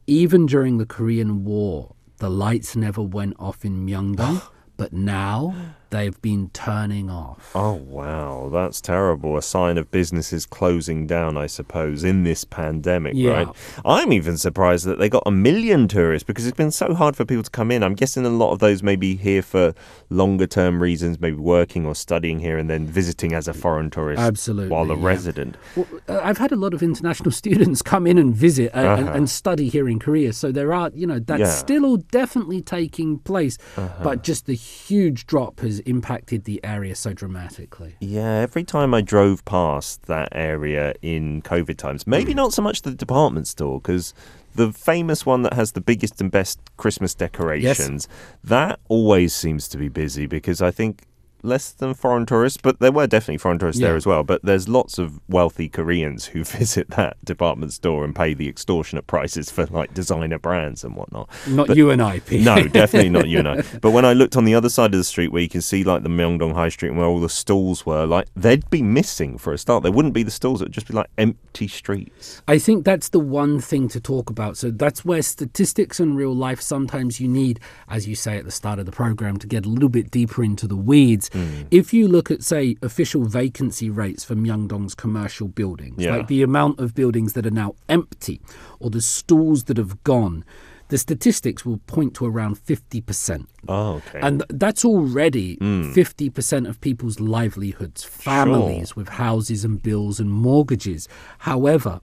even 0.07 0.47
during 0.47 0.79
the 0.79 0.87
Korean 0.87 1.45
War, 1.45 1.95
the 2.19 2.31
lights 2.31 2.77
never 2.77 3.03
went 3.03 3.35
off 3.39 3.65
in 3.65 3.87
Myeongdong, 3.87 4.43
but 4.77 4.93
now 4.93 5.55
they've 5.91 6.21
been 6.23 6.51
turning 6.53 7.11
off. 7.11 7.51
Oh, 7.55 7.75
wow. 7.75 8.49
That's 8.53 8.81
terrible. 8.81 9.37
A 9.37 9.43
sign 9.43 9.77
of 9.79 9.91
businesses 9.91 10.47
closing 10.47 11.07
down, 11.07 11.37
I 11.37 11.47
suppose, 11.47 12.05
in 12.05 12.25
this 12.25 12.45
pandemic, 12.45 13.13
Yeah. 13.17 13.31
right? 13.31 13.49
I'm 13.85 14.13
even 14.13 14.37
surprised 14.39 14.87
that 14.87 14.99
they 14.99 15.09
got 15.09 15.25
a 15.27 15.31
million 15.31 15.89
tourists 15.89 16.25
because 16.27 16.47
it's 16.47 16.57
been 16.57 16.71
so 16.71 16.95
hard 16.95 17.17
for 17.17 17.25
people 17.25 17.43
to 17.43 17.51
come 17.51 17.71
in. 17.71 17.83
I'm 17.83 17.95
guessing 17.95 18.25
a 18.25 18.31
lot 18.31 18.53
of 18.53 18.59
those 18.61 18.83
may 18.83 18.97
be 18.97 19.17
here 19.17 19.43
for 19.43 19.75
longer 20.09 20.47
term 20.47 20.81
reasons, 20.83 21.21
maybe 21.21 21.37
working 21.37 21.87
or 21.87 21.95
studying 21.95 22.39
here 22.41 22.57
and 22.59 22.71
then 22.71 22.87
visiting 22.87 23.33
as 23.35 23.49
a 23.49 23.53
foreign 23.55 23.91
tourist 23.91 24.21
Absolutely, 24.23 24.69
while 24.71 24.91
a 24.91 24.97
yeah. 24.97 25.07
resident. 25.07 25.57
Well, 25.77 25.87
uh, 26.09 26.21
I've 26.23 26.39
had 26.39 26.53
a 26.53 26.57
lot 26.57 26.73
of 26.75 26.83
international 26.83 27.31
students 27.43 27.83
come 27.83 28.07
in 28.07 28.17
and 28.19 28.35
visit 28.35 28.75
uh, 28.75 28.97
and, 28.99 29.09
and 29.09 29.31
study 29.31 29.69
here 29.69 29.89
in 29.89 29.99
Korea. 29.99 30.33
So 30.33 30.53
there 30.53 30.73
are, 30.73 30.91
you 30.95 31.07
know, 31.07 31.19
that's 31.19 31.31
Uh-huh. 31.31 31.39
Yeah. 31.41 31.47
Uh-huh. 31.47 31.57
still 31.57 31.97
definitely 31.97 32.61
taking 32.63 33.19
place. 33.19 33.59
But 34.03 34.23
just 34.23 34.47
the 34.47 34.55
huge 34.55 35.27
drop 35.27 35.61
has 35.61 35.80
impacted 35.87 36.45
the 36.45 36.61
area 36.65 36.95
so 36.95 37.13
dramatically. 37.13 37.97
Yeah, 38.01 38.35
every 38.39 38.65
time 38.65 38.95
I 38.95 39.01
drove 39.01 39.45
past 39.45 40.03
that 40.07 40.29
area 40.33 40.95
in 41.03 41.43
COVID 41.43 41.77
times, 41.77 42.07
maybe 42.07 42.33
mm. 42.33 42.37
not 42.37 42.53
so 42.53 42.63
much 42.63 42.83
the 42.83 42.93
department 42.93 43.47
store, 43.47 43.81
because 43.81 44.15
the 44.55 44.73
famous 44.73 45.25
one 45.25 45.43
that 45.43 45.55
has 45.55 45.73
the 45.73 45.81
biggest 45.81 46.21
and 46.21 46.31
best 46.31 46.59
Christmas 46.77 47.15
decorations, 47.15 48.09
that 48.43 48.81
always 48.89 49.33
seems 49.35 49.69
to 49.69 49.79
be 49.79 49.89
busy 49.89 50.27
because 50.27 50.61
I 50.61 50.71
think 50.71 51.05
less 51.43 51.71
than 51.71 51.95
foreign 51.95 52.27
tourists, 52.27 52.59
but 52.63 52.81
there 52.81 52.93
were 52.93 53.07
definitely 53.07 53.39
foreign 53.39 53.59
tourists 53.59 53.81
there 53.81 53.97
as 53.97 54.07
well. 54.07 54.23
But 54.23 54.43
there's 54.45 54.69
lots 54.69 54.99
of 54.99 55.21
wealthy 55.29 55.69
Koreans 55.69 56.27
who 56.27 56.45
visit 56.61 56.91
that 56.91 57.23
department 57.25 57.73
store 57.73 58.05
and 58.05 58.15
pay 58.15 58.35
the 58.35 58.49
extortionate 58.49 59.07
prices 59.07 59.51
for 59.51 59.67
like 59.67 59.95
designer 59.95 60.39
brands 60.39 60.85
and 60.85 60.97
whatnot. 60.97 61.29
Not 61.49 61.69
But- 61.69 61.77
you 61.77 61.91
and 61.91 62.03
I, 62.03 62.21
Pete. 62.21 62.43
no, 62.43 62.63
definitely 62.69 63.11
not 63.11 63.29
you 63.29 63.39
and 63.39 63.49
I. 63.49 63.63
But 63.81 63.93
when 63.93 64.05
I 64.05 64.13
looked 64.13 64.37
on 64.37 64.45
the 64.45 64.55
other 64.55 64.69
side 64.69 64.93
of 64.95 64.99
the 64.99 65.05
street 65.05 65.29
where 65.33 65.43
you 65.43 65.49
can 65.49 65.63
see 65.63 65.85
like 65.85 66.03
the 66.03 66.09
Myeongdong 66.09 66.55
High 66.55 66.69
Street 66.69 66.91
and 66.91 66.99
where 66.99 67.07
all 67.07 67.21
the 67.21 67.29
stalls 67.29 67.87
were, 67.87 68.07
like 68.07 68.27
they'd 68.37 68.69
be 68.71 68.83
missing 68.83 69.39
for 69.39 69.53
a 69.53 69.59
start. 69.59 69.83
There 69.83 69.93
wouldn't 69.93 70.15
be 70.15 70.23
the 70.23 70.31
stalls, 70.31 70.61
it 70.61 70.65
would 70.67 70.73
just 70.73 70.89
be 70.89 70.95
like 70.95 71.09
empty 71.19 71.69
streets. 71.69 72.43
I 72.49 72.59
think 72.59 72.85
that's 72.85 73.09
the 73.09 73.21
one 73.21 73.61
thing 73.61 73.89
to 73.89 74.01
talk 74.01 74.29
about. 74.31 74.57
So 74.57 74.71
that's 74.71 75.05
where 75.05 75.23
statistics 75.23 75.99
and 76.01 76.17
real 76.17 76.35
life 76.35 76.61
sometimes 76.61 77.21
you 77.21 77.29
need, 77.29 77.61
as 77.89 78.07
you 78.09 78.15
say 78.15 78.37
at 78.37 78.45
the 78.45 78.51
start 78.51 78.79
of 78.79 78.87
the 78.87 78.93
program, 78.93 79.37
to 79.39 79.47
get 79.47 79.65
a 79.67 79.69
little 79.69 79.89
bit 79.89 80.11
deeper 80.11 80.45
into 80.45 80.67
the 80.67 80.77
weeds. 80.77 81.30
If 81.71 81.93
you 81.95 82.09
look 82.09 82.31
at, 82.31 82.43
say, 82.43 82.77
official 82.83 83.25
vacancy 83.25 83.89
rates 83.91 84.25
for 84.25 84.35
Myeongdong's 84.35 84.95
commercial 84.95 85.49
buildings, 85.49 86.03
Yeah. 86.03 86.17
like 86.17 86.29
the 86.29 86.43
amount 86.43 86.81
of 86.81 86.95
buildings 86.95 87.33
that 87.35 87.47
are 87.47 87.51
now 87.51 87.75
empty 87.89 88.41
or 88.79 88.91
the 88.91 89.01
stalls 89.01 89.65
that 89.65 89.77
have 89.77 90.03
gone, 90.05 90.45
the 90.89 90.99
statistics 90.99 91.65
will 91.65 91.79
point 91.87 92.15
to 92.15 92.27
around 92.27 92.57
50%. 92.59 93.47
Oh, 93.69 93.93
okay. 94.09 94.19
And 94.21 94.43
that's 94.49 94.85
already 94.85 95.55
Hmm. 95.61 95.93
50% 95.93 96.67
of 96.67 96.81
people's 96.81 97.21
livelihoods, 97.21 98.03
families 98.03 98.97
with 98.97 99.11
houses 99.11 99.65
and 99.65 99.81
bills 99.81 100.19
and 100.19 100.33
mortgages. 100.33 101.07
However, 101.39 102.01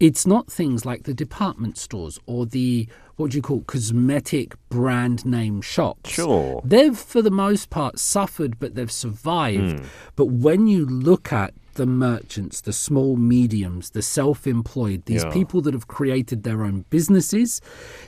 it's 0.00 0.26
not 0.26 0.50
things 0.50 0.84
like 0.86 1.04
the 1.04 1.14
department 1.14 1.76
stores 1.76 2.18
or 2.26 2.46
the, 2.46 2.88
what 3.16 3.30
do 3.30 3.36
you 3.36 3.42
call, 3.42 3.60
cosmetic 3.60 4.54
brand 4.70 5.26
name 5.26 5.60
shops. 5.60 6.10
Sure. 6.10 6.62
They've, 6.64 6.96
for 6.96 7.20
the 7.20 7.30
most 7.30 7.68
part, 7.68 7.98
suffered, 7.98 8.58
but 8.58 8.74
they've 8.74 8.90
survived. 8.90 9.78
Hmm. 9.80 9.86
But 10.16 10.26
when 10.26 10.66
you 10.66 10.86
look 10.86 11.32
at 11.32 11.52
the 11.80 11.86
merchants, 11.86 12.60
the 12.60 12.74
small 12.74 13.16
mediums, 13.16 13.90
the 13.90 14.02
self 14.02 14.46
employed, 14.46 15.02
these 15.06 15.24
Yeah. 15.24 15.30
people 15.32 15.62
that 15.62 15.72
have 15.72 15.86
created 15.86 16.42
their 16.42 16.62
own 16.62 16.84
businesses, 16.90 17.62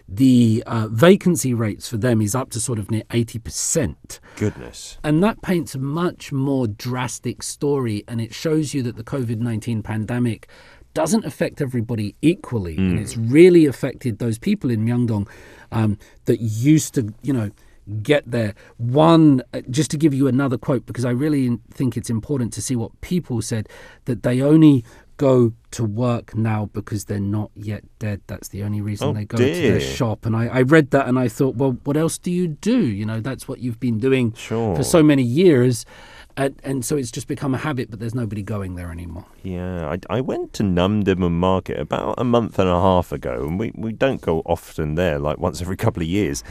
the 0.07 0.63
uh, 0.67 0.89
vacancy 0.89 1.55
rates 1.55 1.89
for 1.89 1.97
them 1.97 2.21
is 2.21 2.35
up 2.35 2.51
to 2.51 2.61
sort 2.61 2.79
of 2.79 2.91
near 2.91 3.05
80%. 3.09 4.21
Goodness. 4.37 4.99
And 5.03 5.23
that 5.25 5.41
paints 5.41 5.75
a 5.75 5.79
much 5.79 6.33
more 6.33 6.67
drastic 6.67 7.43
story, 7.43 8.05
and 8.07 8.21
it 8.21 8.35
shows 8.35 8.75
you 8.75 8.83
that 8.83 8.97
the 8.97 9.05
COVID 9.05 9.39
19 9.39 9.83
pandemic 9.83 10.49
doesn't 10.93 11.25
affect 11.25 11.63
everybody 11.63 12.15
equally. 12.21 12.77
And 12.77 12.99
it's 12.99 13.17
really 13.17 13.65
affected 13.65 14.19
those 14.19 14.39
people 14.39 14.69
in 14.71 14.85
Myeongdong 14.85 15.27
um, 15.71 15.97
that 16.27 16.41
used 16.43 16.93
to, 16.97 17.15
you 17.23 17.33
know, 17.33 17.51
get 18.03 18.31
there. 18.31 18.55
One, 18.77 19.43
uh, 19.53 19.61
just 19.71 19.91
to 19.93 19.97
give 19.97 20.15
you 20.15 20.29
another 20.29 20.59
quote, 20.59 20.87
because 20.87 21.05
I 21.05 21.11
really 21.11 21.59
think 21.73 21.97
it's 21.97 22.11
important 22.11 22.53
to 22.55 22.63
see 22.63 22.77
what 22.77 22.99
people 23.01 23.43
said, 23.43 23.69
that 24.05 24.23
they 24.23 24.41
only 24.41 24.85
go 25.17 25.53
to 25.71 25.85
work 25.85 26.35
now 26.35 26.69
because 26.73 27.05
they're 27.05 27.21
not 27.21 27.51
yet 27.55 27.85
dead. 27.99 28.21
That's 28.27 28.49
the 28.49 28.63
only 28.65 28.81
reason 28.81 29.09
Oh, 29.09 29.13
they 29.13 29.25
go 29.25 29.37
to 29.39 29.45
their 29.45 29.81
shop. 29.81 30.27
And 30.27 30.35
I, 30.35 30.47
I 30.49 30.63
read 30.63 30.91
that 30.91 31.07
and 31.07 31.19
I 31.19 31.29
thought, 31.29 31.55
well, 31.57 31.79
what 31.85 31.97
else 31.97 32.19
do 32.19 32.31
you 32.31 32.49
do? 32.49 32.79
You 32.81 33.07
know, 33.07 33.21
that's 33.21 33.47
what 33.47 33.61
you've 33.61 33.79
been 33.79 33.99
doing 33.99 34.33
Sure. 34.33 34.75
for 34.75 34.83
so 34.83 35.03
many 35.03 35.23
years. 35.23 35.85
And, 36.37 36.59
and 36.65 36.85
so 36.85 36.97
it's 36.97 37.11
just 37.11 37.29
become 37.29 37.55
a 37.55 37.59
habit, 37.59 37.91
but 37.91 38.01
there's 38.01 38.15
nobody 38.15 38.43
going 38.43 38.75
there 38.75 38.91
anymore. 38.91 39.27
Yeah, 39.43 39.91
I, 39.91 39.99
I 40.17 40.21
went 40.23 40.55
to 40.55 40.63
Namdaemun 40.63 41.33
Market 41.33 41.79
about 41.79 42.15
a 42.17 42.25
month 42.25 42.59
and 42.59 42.69
a 42.69 42.81
half 42.81 43.13
ago, 43.13 43.47
and 43.47 43.59
we, 43.59 43.71
we 43.75 43.93
don't 43.93 44.23
go 44.23 44.41
often 44.47 44.95
there, 44.95 45.19
like 45.19 45.37
once 45.39 45.61
every 45.61 45.77
couple 45.77 46.03
of 46.03 46.09
years. 46.09 46.43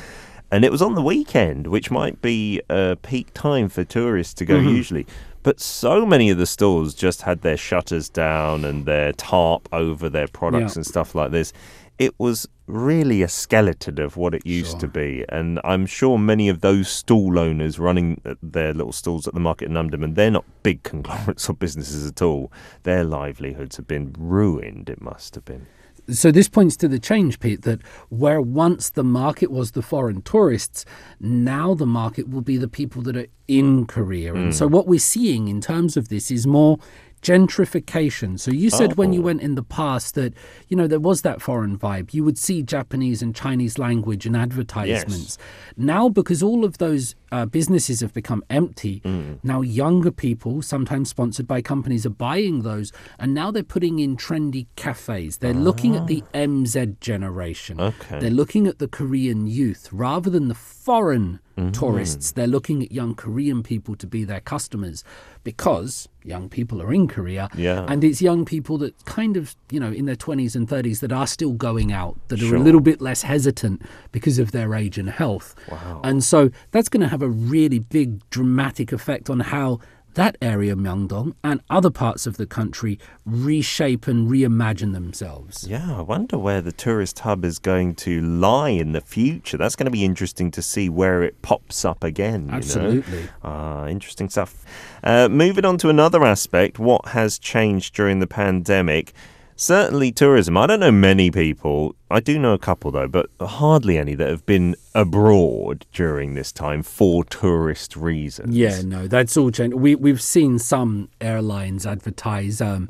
And 0.51 0.65
it 0.65 0.71
was 0.71 0.81
on 0.81 0.95
the 0.95 1.01
weekend, 1.01 1.67
which 1.67 1.89
might 1.91 2.21
be 2.21 2.61
a 2.69 2.97
peak 3.01 3.33
time 3.33 3.69
for 3.69 3.83
tourists 3.83 4.33
to 4.35 4.45
go 4.45 4.55
Mm-hmm. 4.57 4.67
usually. 4.75 5.05
But 5.43 5.59
so 5.59 6.05
many 6.05 6.29
of 6.29 6.37
the 6.37 6.45
stores 6.45 6.93
just 6.93 7.23
had 7.23 7.41
their 7.41 7.57
shutters 7.57 8.09
down 8.09 8.63
and 8.65 8.85
their 8.85 9.11
tarp 9.13 9.67
over 9.71 10.09
their 10.09 10.27
products 10.27 10.75
Yeah. 10.75 10.79
and 10.79 10.85
stuff 10.85 11.15
like 11.15 11.31
this. 11.31 11.51
It 11.97 12.13
was 12.19 12.47
really 12.67 13.21
a 13.21 13.27
skeleton 13.27 13.99
of 13.99 14.17
what 14.17 14.33
it 14.35 14.45
used 14.45 14.79
to 14.81 14.87
be. 14.87 15.23
And 15.29 15.59
I'm 15.63 15.85
sure 15.85 16.17
many 16.17 16.47
of 16.49 16.61
those 16.61 16.89
stall 16.89 17.39
owners 17.39 17.79
running 17.79 18.21
their 18.43 18.73
little 18.73 18.91
stalls 18.91 19.27
at 19.27 19.33
the 19.33 19.39
market 19.39 19.65
in 19.65 19.73
Namdaemun, 19.73 20.03
and 20.03 20.15
they're 20.15 20.31
not 20.31 20.45
big 20.63 20.83
conglomerates 20.91 21.49
or 21.49 21.53
businesses 21.53 22.05
at 22.07 22.21
all, 22.21 22.51
their 22.83 23.03
livelihoods 23.03 23.77
have 23.77 23.87
been 23.87 24.13
ruined, 24.17 24.89
it 24.89 25.01
must 25.01 25.35
have 25.35 25.45
been. 25.45 25.65
So 26.09 26.31
this 26.31 26.49
points 26.49 26.75
to 26.77 26.87
the 26.87 26.99
change, 26.99 27.39
Pete, 27.39 27.61
that 27.63 27.81
where 28.09 28.41
once 28.41 28.89
the 28.89 29.03
market 29.03 29.51
was 29.51 29.71
the 29.71 29.81
foreign 29.81 30.21
tourists, 30.21 30.85
now 31.19 31.73
the 31.73 31.85
market 31.85 32.29
will 32.29 32.41
be 32.41 32.57
the 32.57 32.67
people 32.67 33.01
that 33.03 33.15
are 33.15 33.27
in 33.47 33.85
Korea. 33.85 34.33
And 34.33 34.55
so 34.55 34.67
hmm. 34.67 34.73
what 34.73 34.87
we're 34.87 34.99
seeing 34.99 35.47
in 35.47 35.61
terms 35.61 35.97
of 35.97 36.09
this 36.09 36.31
is 36.31 36.47
more 36.47 36.79
gentrification. 37.21 38.39
So 38.39 38.51
you 38.51 38.69
said 38.69 38.97
when 38.97 39.13
you 39.13 39.21
oh. 39.21 39.25
went 39.25 39.41
in 39.41 39.55
the 39.55 39.63
past 39.63 40.15
that, 40.15 40.33
you 40.67 40.75
know, 40.75 40.87
there 40.87 40.99
was 40.99 41.21
that 41.21 41.41
foreign 41.41 41.77
vibe. 41.77 42.13
You 42.13 42.23
would 42.23 42.37
see 42.37 42.63
Japanese 42.63 43.21
and 43.21 43.35
Chinese 43.35 43.77
language 43.77 44.25
and 44.25 44.35
advertisements. 44.35 45.37
Yes. 45.39 45.77
Now, 45.77 46.09
because 46.09 46.41
all 46.41 46.65
of 46.65 46.79
those 46.79 47.15
uh, 47.31 47.45
businesses 47.45 48.01
have 48.01 48.13
become 48.13 48.43
empty, 48.49 49.01
mm. 49.01 49.37
now 49.43 49.61
younger 49.61 50.11
people, 50.11 50.61
sometimes 50.61 51.09
sponsored 51.09 51.47
by 51.47 51.61
companies, 51.61 52.05
are 52.05 52.09
buying 52.09 52.63
those, 52.63 52.91
and 53.19 53.33
now 53.33 53.51
they're 53.51 53.63
putting 53.63 53.99
in 53.99 54.17
trendy 54.17 54.65
cafes. 54.75 55.37
They're 55.37 55.53
looking 55.53 55.95
at 55.95 56.07
the 56.07 56.23
ah. 56.33 56.37
MZ 56.37 56.99
generation. 56.99 57.79
Okay. 57.79 58.19
They're 58.19 58.29
looking 58.31 58.65
at 58.67 58.79
the 58.79 58.87
Korean 58.87 59.45
youth 59.45 59.89
rather 59.91 60.29
than 60.29 60.47
the 60.47 60.55
foreign 60.55 61.39
mm-hmm. 61.55 61.71
tourists. 61.71 62.31
They're 62.31 62.47
looking 62.47 62.83
at 62.83 62.91
young 62.91 63.13
Korean 63.13 63.61
people 63.61 63.95
to 63.95 64.07
be 64.07 64.23
their 64.23 64.41
customers 64.41 65.03
because 65.43 66.09
young 66.23 66.49
people 66.49 66.81
are 66.81 66.93
in 66.93 67.07
Korea. 67.07 67.49
Yeah. 67.55 67.85
And 67.87 68.03
it's 68.03 68.21
young 68.21 68.45
people 68.45 68.77
that 68.79 69.05
kind 69.05 69.37
of, 69.37 69.55
you 69.69 69.79
know, 69.79 69.91
in 69.91 70.05
their 70.05 70.15
20s 70.15 70.55
and 70.55 70.67
30s 70.67 70.99
that 70.99 71.11
are 71.11 71.27
still 71.27 71.53
going 71.53 71.91
out, 71.91 72.17
that 72.29 72.41
are 72.41 72.55
a 72.55 72.59
little 72.59 72.81
bit 72.81 73.01
less 73.01 73.23
hesitant 73.23 73.81
because 74.11 74.39
of 74.39 74.51
their 74.51 74.73
age 74.75 74.97
and 74.97 75.09
health. 75.09 75.55
Wow. 75.69 76.01
And 76.03 76.23
so 76.23 76.49
that's 76.71 76.89
going 76.89 77.01
to 77.01 77.07
have 77.07 77.21
a 77.21 77.29
really 77.29 77.79
big 77.79 78.27
dramatic 78.29 78.91
effect 78.91 79.29
on 79.29 79.39
how 79.39 79.79
that 80.15 80.37
area, 80.41 80.75
Myeongdong, 80.75 81.33
and 81.43 81.61
other 81.69 81.89
parts 81.89 82.27
of 82.27 82.37
the 82.37 82.45
country 82.45 82.99
reshape 83.25 84.07
and 84.07 84.29
reimagine 84.29 84.93
themselves. 84.93 85.67
Yeah, 85.67 85.97
I 85.97 86.01
wonder 86.01 86.37
where 86.37 86.61
the 86.61 86.71
tourist 86.71 87.19
hub 87.19 87.45
is 87.45 87.59
going 87.59 87.95
to 87.95 88.21
lie 88.21 88.69
in 88.69 88.91
the 88.91 89.01
future. 89.01 89.57
That's 89.57 89.75
going 89.75 89.85
to 89.85 89.91
be 89.91 90.05
interesting 90.05 90.51
to 90.51 90.61
see 90.61 90.89
where 90.89 91.23
it 91.23 91.41
pops 91.41 91.85
up 91.85 92.03
again. 92.03 92.45
you 92.45 92.51
know? 92.51 92.57
Absolutely. 92.57 93.29
Ah, 93.43 93.87
interesting 93.87 94.29
stuff. 94.29 94.65
Uh, 95.03 95.29
moving 95.29 95.65
on 95.65 95.77
to 95.79 95.89
another 95.89 96.23
aspect, 96.23 96.79
what 96.79 97.07
has 97.09 97.39
changed 97.39 97.95
during 97.95 98.19
the 98.19 98.27
pandemic? 98.27 99.13
Certainly 99.61 100.13
tourism. 100.13 100.57
I 100.57 100.65
don't 100.65 100.79
know 100.79 100.91
many 100.91 101.29
people. 101.29 101.95
I 102.09 102.19
do 102.19 102.39
know 102.39 102.53
a 102.53 102.57
couple 102.57 102.89
though, 102.89 103.07
but 103.07 103.29
hardly 103.39 103.95
any 103.95 104.15
that 104.15 104.27
have 104.27 104.43
been 104.47 104.75
abroad 104.95 105.85
during 105.93 106.33
this 106.33 106.51
time 106.51 106.81
for 106.81 107.23
tourist 107.23 107.95
reasons. 107.95 108.57
Yeah, 108.57 108.81
no, 108.81 109.05
that's 109.05 109.37
all 109.37 109.51
changed. 109.51 109.75
We 109.75 109.93
we've 109.93 110.19
seen 110.19 110.57
some 110.57 111.09
airlines 111.21 111.85
advertise 111.85 112.59
um, 112.59 112.89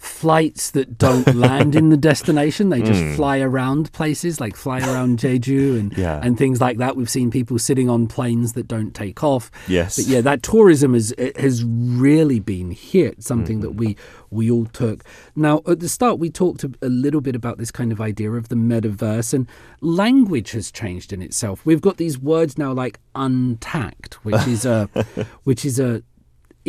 flights 0.00 0.70
that 0.70 0.96
don't 0.96 1.34
land 1.34 1.76
in 1.76 1.90
the 1.90 1.96
destination. 1.96 2.70
They 2.70 2.80
just 2.80 3.02
hmm. 3.02 3.14
fly 3.14 3.38
around 3.40 3.92
places, 3.92 4.40
like 4.40 4.56
fly 4.56 4.80
around 4.80 5.18
Jeju 5.18 5.78
and 5.78 5.96
Yeah. 5.96 6.20
and 6.22 6.38
things 6.38 6.60
like 6.60 6.78
that. 6.78 6.96
We've 6.96 7.10
seen 7.10 7.30
people 7.30 7.58
sitting 7.58 7.90
on 7.90 8.06
planes 8.06 8.54
that 8.54 8.66
don't 8.66 8.94
take 8.94 9.22
off. 9.22 9.50
Yes. 9.68 9.96
but 9.96 10.06
yeah, 10.06 10.22
that 10.22 10.42
tourism 10.42 10.94
has 10.94 11.12
has 11.36 11.64
really 11.64 12.40
been 12.40 12.70
hit. 12.70 13.22
Something 13.22 13.60
that 13.60 13.72
hmm. 13.72 13.76
we 13.76 13.96
we 14.30 14.50
all 14.50 14.64
took. 14.66 15.04
Now, 15.36 15.60
at 15.66 15.80
the 15.80 15.88
start, 15.88 16.18
we 16.18 16.30
talked 16.30 16.64
a, 16.64 16.72
a 16.80 16.88
little 16.88 17.20
bit 17.20 17.36
about 17.36 17.58
this 17.58 17.70
kind 17.70 17.92
of 17.92 18.00
idea 18.00 18.32
of 18.32 18.48
the 18.48 18.54
metaverse, 18.54 19.34
and 19.34 19.46
language 19.80 20.52
has 20.52 20.70
changed 20.70 21.12
in 21.12 21.20
itself. 21.20 21.66
We've 21.66 21.80
got 21.80 21.98
these 21.98 22.18
words 22.18 22.56
now 22.56 22.72
like 22.72 23.00
untact, 23.14 24.14
which 24.14 24.46
is 24.46 24.64
a 24.64 24.86
which 25.44 25.66
is 25.66 25.78
a 25.78 26.02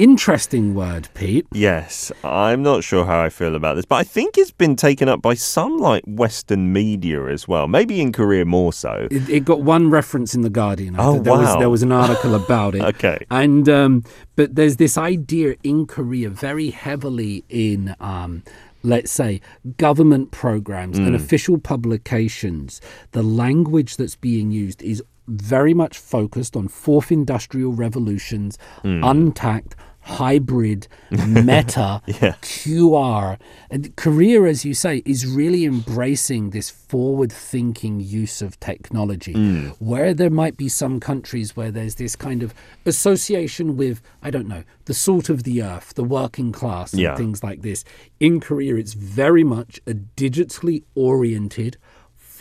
interesting 0.01 0.73
word, 0.73 1.07
Pete. 1.13 1.45
Yes, 1.53 2.11
I'm 2.23 2.63
not 2.63 2.83
sure 2.83 3.05
how 3.05 3.21
I 3.21 3.29
feel 3.29 3.55
about 3.55 3.75
this, 3.75 3.85
but 3.85 3.95
I 3.97 4.03
think 4.03 4.37
it's 4.37 4.51
been 4.51 4.75
taken 4.75 5.07
up 5.07 5.21
by 5.21 5.35
some 5.35 5.77
like 5.77 6.03
Western 6.07 6.73
media 6.73 7.27
as 7.27 7.47
well. 7.47 7.67
Maybe 7.67 8.01
in 8.01 8.11
Korea 8.11 8.43
more 8.45 8.73
so. 8.73 9.07
It, 9.11 9.29
it 9.29 9.45
got 9.45 9.61
one 9.61 9.89
reference 9.89 10.33
in 10.33 10.41
the 10.41 10.49
Guardian. 10.49 10.95
Oh, 10.97 11.19
there 11.19 11.33
was 11.33 11.47
wow. 11.53 11.59
there 11.59 11.69
was 11.69 11.83
an 11.83 11.91
article 11.91 12.35
about 12.35 12.75
it. 12.75 12.81
Okay. 12.91 13.25
and 13.29 13.69
um, 13.69 14.03
but 14.35 14.55
there's 14.55 14.75
this 14.77 14.97
idea 14.97 15.55
in 15.63 15.85
Korea 15.85 16.29
very 16.29 16.71
heavily 16.71 17.43
in. 17.49 17.95
Um, 17.99 18.43
Let's 18.83 19.11
say 19.11 19.41
government 19.77 20.31
programs 20.31 20.97
Mm. 20.99 21.05
and 21.05 21.15
official 21.15 21.59
publications, 21.59 22.81
the 23.11 23.21
language 23.21 23.95
that's 23.97 24.15
being 24.15 24.49
used 24.49 24.81
is 24.81 25.03
very 25.27 25.75
much 25.75 25.99
focused 25.99 26.55
on 26.57 26.67
fourth 26.67 27.11
industrial 27.11 27.73
revolutions, 27.73 28.57
Mm. 28.83 29.01
untact, 29.03 29.73
hybrid, 30.03 30.87
meta, 31.11 32.01
Yeah. 32.07 32.35
QR. 32.41 33.37
And 33.69 33.95
Korea, 33.95 34.43
as 34.43 34.65
you 34.65 34.73
say, 34.73 35.01
is 35.05 35.25
really 35.27 35.63
embracing 35.65 36.49
this 36.49 36.69
forward 36.69 37.31
thinking 37.31 37.99
use 37.99 38.41
of 38.41 38.59
technology. 38.59 39.33
Mm. 39.33 39.75
Where 39.79 40.13
there 40.13 40.29
might 40.29 40.57
be 40.57 40.67
some 40.69 40.99
countries 40.99 41.55
where 41.55 41.71
there's 41.71 41.95
this 41.95 42.15
kind 42.15 42.43
of 42.43 42.53
association 42.85 43.77
with, 43.77 44.01
I 44.21 44.29
don't 44.31 44.47
know, 44.47 44.63
the 44.85 44.93
salt 44.93 45.29
of 45.29 45.43
the 45.43 45.61
earth, 45.61 45.93
the 45.95 46.03
working 46.03 46.51
class, 46.51 46.93
and 46.93 47.01
Yeah. 47.01 47.15
things 47.15 47.43
like 47.43 47.61
this. 47.61 47.83
In 48.19 48.39
Korea, 48.39 48.75
it's 48.75 48.93
very 48.93 49.43
much 49.43 49.79
a 49.87 49.93
digitally 49.93 50.83
oriented, 50.95 51.77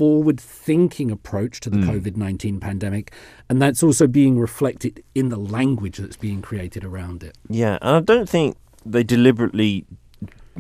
forward 0.01 0.41
thinking 0.41 1.11
approach 1.11 1.61
to 1.61 1.69
the 1.69 1.77
Mm. 1.77 1.91
COVID 1.91 2.17
19 2.17 2.59
pandemic. 2.59 3.13
And 3.51 3.61
that's 3.61 3.83
also 3.83 4.07
being 4.07 4.39
reflected 4.39 5.05
in 5.15 5.29
the 5.29 5.37
language 5.37 5.99
that's 5.99 6.17
being 6.17 6.41
created 6.41 6.85
around 6.85 7.23
it. 7.23 7.37
Yeah, 7.51 7.77
and 7.83 7.97
I 7.97 8.01
don't 8.01 8.27
think 8.27 8.57
they 8.87 9.05
deliberately 9.05 9.85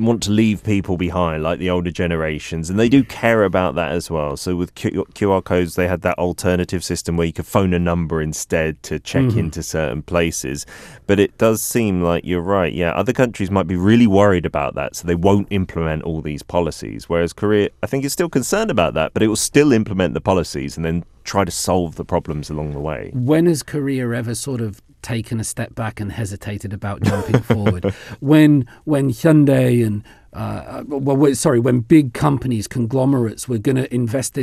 want 0.06 0.22
to 0.24 0.30
leave 0.30 0.62
people 0.64 0.96
behind 0.96 1.42
like 1.42 1.58
the 1.58 1.70
older 1.70 1.90
generations 1.90 2.70
and 2.70 2.78
they 2.78 2.88
do 2.88 3.02
care 3.04 3.44
about 3.44 3.74
that 3.74 3.92
as 3.92 4.10
well. 4.10 4.36
So 4.36 4.56
with 4.56 4.74
Q- 4.74 5.04
qr 5.14 5.42
codes 5.44 5.74
they 5.74 5.88
had 5.88 6.02
that 6.02 6.18
alternative 6.18 6.84
system 6.84 7.16
where 7.16 7.26
you 7.26 7.32
could 7.32 7.46
phone 7.46 7.74
a 7.74 7.78
number 7.78 8.20
instead 8.22 8.82
to 8.84 8.98
check 8.98 9.22
mm-hmm. 9.22 9.38
into 9.38 9.62
certain 9.62 10.02
places. 10.02 10.66
But 11.06 11.18
it 11.18 11.36
does 11.38 11.62
seem 11.62 12.02
like 12.02 12.24
you're 12.24 12.40
right. 12.40 12.72
Yeah 12.72 12.92
other 12.92 13.12
countries 13.12 13.50
might 13.50 13.66
be 13.66 13.76
really 13.76 14.06
worried 14.06 14.46
about 14.46 14.74
that 14.74 14.96
so 14.96 15.06
they 15.06 15.14
won't 15.14 15.48
implement 15.50 16.02
all 16.02 16.20
these 16.20 16.42
policies 16.42 17.08
whereas 17.08 17.32
korea 17.32 17.70
i 17.82 17.86
think 17.86 18.04
is 18.04 18.12
still 18.12 18.28
concerned 18.28 18.70
about 18.70 18.94
that 18.94 19.14
but 19.14 19.22
it 19.22 19.28
will 19.28 19.36
still 19.36 19.72
implement 19.72 20.12
the 20.12 20.20
policies 20.20 20.76
and 20.76 20.84
then 20.84 21.04
try 21.24 21.44
to 21.44 21.50
solve 21.50 21.96
the 21.96 22.04
problems 22.04 22.50
along 22.50 22.72
the 22.72 22.80
way. 22.80 23.10
When 23.14 23.46
has 23.46 23.62
Korea 23.62 24.10
ever 24.10 24.34
sort 24.34 24.60
of 24.60 24.82
taken 25.02 25.40
a 25.40 25.44
step 25.44 25.74
back 25.74 26.00
and 26.00 26.12
hesitated 26.12 26.72
about 26.72 27.02
jumping 27.02 27.40
forward? 27.42 27.84
When 28.20 28.66
when 28.84 29.10
Hyundai 29.10 29.84
and 29.84 30.04
uh, 30.32 30.82
uh 30.82 30.84
well, 30.86 31.34
sorry, 31.34 31.60
when 31.60 31.80
big 31.80 32.14
companies, 32.14 32.68
conglomerates 32.68 33.48
were 33.48 33.58
going 33.58 33.76
to 33.76 33.92
invest 33.92 34.38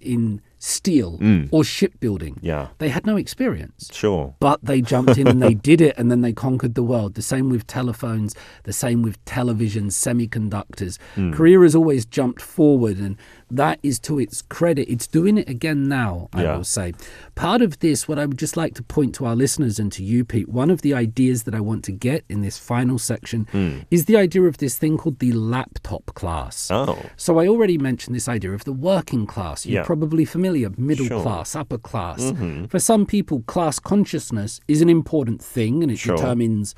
in 0.00 0.40
steel 0.58 1.18
mm. 1.18 1.48
or 1.52 1.62
shipbuilding, 1.62 2.38
yeah 2.40 2.68
they 2.78 2.88
had 2.88 3.06
no 3.06 3.16
experience. 3.16 3.90
sure 3.92 4.34
But 4.40 4.64
they 4.64 4.80
jumped 4.80 5.18
in 5.18 5.28
and 5.28 5.42
they 5.42 5.54
did 5.70 5.80
it, 5.80 5.96
and 5.98 6.10
then 6.10 6.22
they 6.22 6.32
conquered 6.32 6.74
the 6.74 6.82
world. 6.82 7.14
The 7.14 7.22
same 7.22 7.50
with 7.50 7.66
telephones, 7.66 8.34
the 8.62 8.72
same 8.72 9.02
with 9.02 9.22
television, 9.24 9.88
semiconductors. 9.88 10.98
Mm. 11.16 11.34
Korea 11.34 11.60
has 11.60 11.74
always 11.74 12.06
jumped 12.06 12.40
forward, 12.40 12.96
and 12.98 13.16
that 13.50 13.78
is 13.82 13.98
to 14.00 14.18
its 14.18 14.42
credit. 14.42 14.90
It's 14.90 15.06
doing 15.06 15.38
it 15.38 15.48
again 15.48 15.88
now, 15.88 16.28
I 16.32 16.42
Yeah. 16.42 16.56
will 16.56 16.64
say. 16.64 16.92
Part 17.36 17.62
of 17.62 17.78
this, 17.78 18.08
what 18.08 18.18
I 18.18 18.26
would 18.26 18.38
just 18.38 18.56
like 18.56 18.74
to 18.74 18.82
point 18.82 19.14
to 19.16 19.26
our 19.26 19.36
listeners 19.36 19.78
and 19.78 19.92
to 19.92 20.02
you, 20.02 20.24
Pete, 20.24 20.48
one 20.48 20.68
of 20.70 20.82
the 20.82 20.94
ideas 20.94 21.44
that 21.44 21.54
I 21.54 21.60
want 21.60 21.84
to 21.84 21.92
get 21.92 22.24
in 22.28 22.40
this 22.40 22.58
final 22.58 22.98
section 22.98 23.46
is 23.90 24.06
the 24.06 24.16
idea 24.16 24.42
of 24.42 24.58
this 24.58 24.76
thing 24.78 24.96
called 24.98 25.20
the 25.20 25.32
laptop 25.32 26.06
class. 26.14 26.70
oh 26.72 26.98
So 27.16 27.38
I 27.38 27.46
already 27.46 27.78
mentioned 27.78 28.16
this 28.16 28.28
idea 28.28 28.52
of 28.52 28.64
the 28.64 28.72
working 28.72 29.26
class. 29.26 29.64
You're 29.64 29.82
Yeah. 29.82 29.86
probably 29.86 30.24
familiar, 30.24 30.70
middle 30.76 31.06
Sure. 31.06 31.18
Mm-hmm. 31.18 31.28
class, 31.28 31.54
upper 31.54 31.78
class. 31.78 32.32
For 32.68 32.78
some 32.80 33.06
people, 33.06 33.42
class 33.46 33.78
consciousness 33.78 34.60
is 34.66 34.82
an 34.82 34.88
important 34.88 35.40
thing 35.40 35.82
and 35.82 35.92
it 35.92 35.98
Sure. 35.98 36.16
determines 36.16 36.74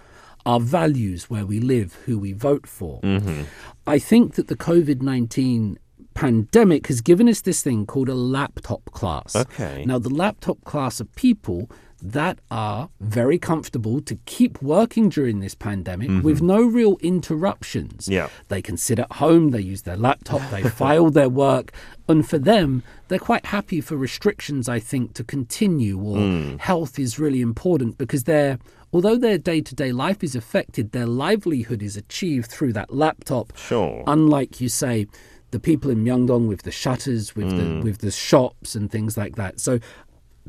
our 0.46 0.61
values, 0.61 1.28
where 1.28 1.44
we 1.44 1.61
live, 1.61 1.94
who 2.07 2.18
we 2.18 2.33
vote 2.33 2.66
for. 2.66 3.00
Mm-hmm. 3.02 3.42
I 3.87 3.98
think 3.98 4.35
that 4.35 4.48
the 4.48 4.57
COVID 4.57 5.02
19 5.02 5.78
pandemic 6.18 6.88
has 6.88 7.00
given 7.00 7.28
us 7.28 7.42
this 7.42 7.62
thing 7.62 7.87
called 7.87 8.09
a 8.09 8.14
laptop 8.14 8.85
class. 8.90 9.37
Okay. 9.37 9.85
Now, 9.87 10.00
the 10.00 10.09
laptop 10.09 10.62
class 10.64 10.98
of 10.98 11.14
people 11.14 11.70
that 12.02 12.40
are 12.50 12.88
very 13.00 13.38
comfortable 13.38 14.00
to 14.00 14.16
keep 14.26 14.61
working 14.61 15.09
during 15.11 15.38
this 15.38 15.54
pandemic 15.54 16.11
with 16.24 16.42
no 16.42 16.61
real 16.62 16.96
interruptions. 17.02 18.04
Mm-hmm. 18.07 18.12
Yeah. 18.14 18.28
They 18.48 18.61
can 18.62 18.76
sit 18.76 18.98
at 18.98 19.12
home, 19.12 19.50
they 19.50 19.61
use 19.61 19.83
their 19.83 19.96
laptop, 19.96 20.42
they 20.50 20.62
file 20.83 21.11
their 21.11 21.28
work, 21.28 21.70
and 22.09 22.28
for 22.28 22.38
them, 22.38 22.83
they're 23.07 23.18
quite 23.20 23.46
happy 23.46 23.81
for 23.81 23.96
restrictions, 23.96 24.68
I 24.68 24.81
think, 24.81 25.14
to 25.14 25.22
continue 25.24 25.98
or 26.00 26.16
Mm. 26.18 26.59
health 26.59 26.98
is 26.98 27.18
really 27.20 27.40
important 27.40 27.96
because 27.96 28.24
they're 28.24 28.59
although 28.92 29.16
their 29.18 29.38
day-to-day 29.38 29.92
life 29.92 30.24
is 30.24 30.35
affected, 30.35 30.90
their 30.92 31.07
livelihood 31.07 31.81
is 31.83 31.96
achieved 31.96 32.50
through 32.50 32.72
that 32.72 32.92
laptop. 32.92 33.57
Sure. 33.57 34.02
Unlike 34.07 34.61
you 34.62 34.68
say 34.68 35.07
the 35.50 35.61
people 35.61 35.90
in 35.90 36.04
Myeongdong 36.04 36.48
with 36.48 36.62
the 36.62 36.70
shutters, 36.70 37.34
with 37.34 37.46
Mm. 37.46 37.56
the 37.80 37.84
with 37.84 37.98
the 37.98 38.11
shops 38.11 38.74
and 38.74 38.90
things 38.90 39.16
like 39.16 39.37
that. 39.37 39.61
So 39.61 39.78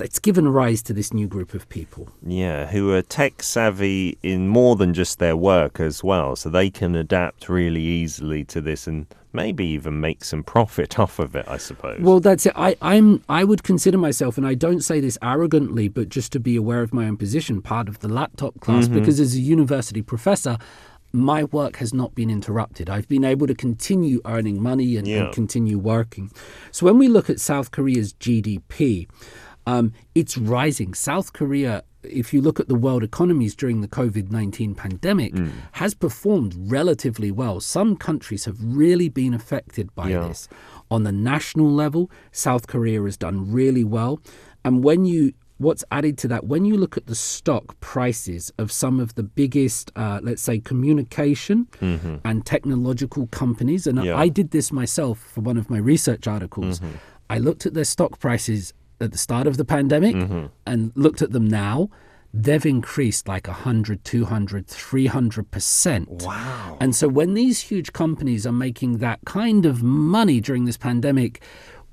it's 0.02 0.20
given 0.20 0.48
rise 0.48 0.82
to 0.84 0.94
this 0.94 1.14
new 1.14 1.28
group 1.28 1.54
of 1.54 1.68
people. 1.68 2.08
Yeah, 2.26 2.68
who 2.68 2.92
are 2.94 3.02
tech 3.02 3.44
savvy 3.44 4.18
in 4.24 4.48
more 4.48 4.76
than 4.78 4.94
just 4.94 5.20
their 5.20 5.36
work 5.36 5.80
as 5.80 6.04
well, 6.04 6.36
so 6.38 6.50
they 6.50 6.70
can 6.70 6.96
adapt 6.96 7.50
really 7.50 7.82
easily 7.82 8.46
to 8.46 8.62
this 8.62 8.88
and 8.88 9.08
maybe 9.34 9.66
even 9.66 10.00
make 10.00 10.24
some 10.24 10.42
profit 10.42 10.98
off 11.04 11.20
of 11.20 11.36
it, 11.36 11.46
I 11.48 11.58
suppose. 11.58 12.00
Well, 12.02 12.20
that's 12.22 12.46
it. 12.46 12.54
I, 12.56 12.76
I'm. 12.82 13.22
I 13.28 13.44
would 13.44 13.64
consider 13.64 13.98
myself, 13.98 14.38
and 14.38 14.48
I 14.48 14.54
don't 14.54 14.82
say 14.84 15.00
this 15.02 15.18
arrogantly, 15.22 15.88
but 15.90 16.08
just 16.10 16.32
to 16.32 16.40
be 16.40 16.56
aware 16.56 16.82
of 16.82 16.94
my 16.94 17.06
own 17.08 17.18
position, 17.18 17.62
part 17.62 17.88
of 17.90 18.00
the 18.00 18.08
laptop 18.10 18.60
class, 18.62 18.88
because 18.88 19.20
as 19.20 19.36
a 19.36 19.40
university 19.42 20.02
professor, 20.02 20.58
my 21.12 21.44
work 21.46 21.78
has 21.78 21.94
not 21.94 22.14
been 22.16 22.30
interrupted. 22.30 22.90
I've 22.90 23.08
been 23.08 23.24
able 23.24 23.48
to 23.48 23.56
continue 23.56 24.22
earning 24.26 24.62
money 24.62 24.96
and, 24.98 25.08
and 25.08 25.34
continue 25.34 25.78
working. 25.80 26.32
So 26.72 26.86
when 26.86 26.98
we 26.98 27.08
look 27.08 27.30
at 27.30 27.40
South 27.40 27.72
Korea's 27.72 28.14
GDP, 28.14 29.08
um, 29.66 29.94
it's 30.16 30.38
rising. 30.38 30.94
South 30.94 31.34
Korea. 31.34 31.84
If 32.02 32.34
you 32.34 32.42
look 32.42 32.62
at 32.62 32.70
the 32.70 32.76
world 32.76 33.04
economies 33.04 33.54
during 33.56 33.82
the 33.82 33.88
COVID 33.88 34.32
19 34.32 34.74
pandemic, 34.74 35.34
has 35.74 35.94
performed 35.94 36.56
relatively 36.58 37.30
well. 37.30 37.60
Some 37.60 37.98
countries 37.98 38.46
have 38.46 38.56
really 38.62 39.10
been 39.10 39.34
affected 39.34 39.94
by 39.96 40.10
Yeah. 40.10 40.28
this. 40.30 40.48
On 40.90 41.04
the 41.04 41.12
national 41.12 41.70
level, 41.70 42.10
South 42.32 42.68
Korea 42.68 43.02
has 43.04 43.18
done 43.18 43.52
really 43.52 43.84
well. 43.84 44.22
And 44.64 44.82
when 44.84 45.04
you 45.06 45.34
what's 45.60 45.84
added 45.92 46.18
to 46.18 46.28
that, 46.30 46.46
when 46.46 46.66
you 46.66 46.76
look 46.76 46.98
at 46.98 47.06
the 47.06 47.16
stock 47.16 47.80
prices 47.82 48.52
of 48.58 48.72
some 48.72 49.00
of 49.00 49.16
the 49.16 49.24
biggest, 49.24 49.92
uh, 49.96 50.20
let's 50.24 50.42
say, 50.42 50.60
communication 50.60 51.68
mm-hmm. 51.80 52.16
and 52.26 52.46
technological 52.46 53.28
companies, 53.28 53.86
and 53.86 54.04
Yeah. 54.04 54.18
I 54.18 54.30
did 54.30 54.52
this 54.52 54.72
myself 54.72 55.20
for 55.20 55.42
one 55.42 55.58
of 55.58 55.70
my 55.70 55.78
research 55.78 56.28
articles, 56.28 56.80
mm-hmm. 56.80 56.96
I 57.30 57.38
looked 57.38 57.66
at 57.66 57.74
their 57.74 57.84
stock 57.84 58.20
prices 58.20 58.74
at 59.02 59.12
the 59.12 59.18
start 59.18 59.48
of 59.48 59.58
the 59.58 59.66
pandemic 59.66 60.16
mm-hmm. 60.16 60.48
and 60.66 60.92
looked 60.96 61.22
at 61.22 61.32
them 61.32 61.48
now. 61.48 61.90
They've 62.34 62.66
increased 62.66 63.28
like 63.28 63.48
100, 63.48 64.04
200, 64.04 64.68
300%. 64.68 66.08
wow. 66.26 66.78
And 66.80 66.96
so 66.96 67.08
when 67.08 67.34
these 67.34 67.60
huge 67.62 67.92
companies 67.92 68.46
are 68.46 68.52
making 68.54 69.00
that 69.00 69.20
kind 69.26 69.66
of 69.66 69.82
money 69.82 70.40
during 70.40 70.66
this 70.66 70.78
pandemic, 70.78 71.42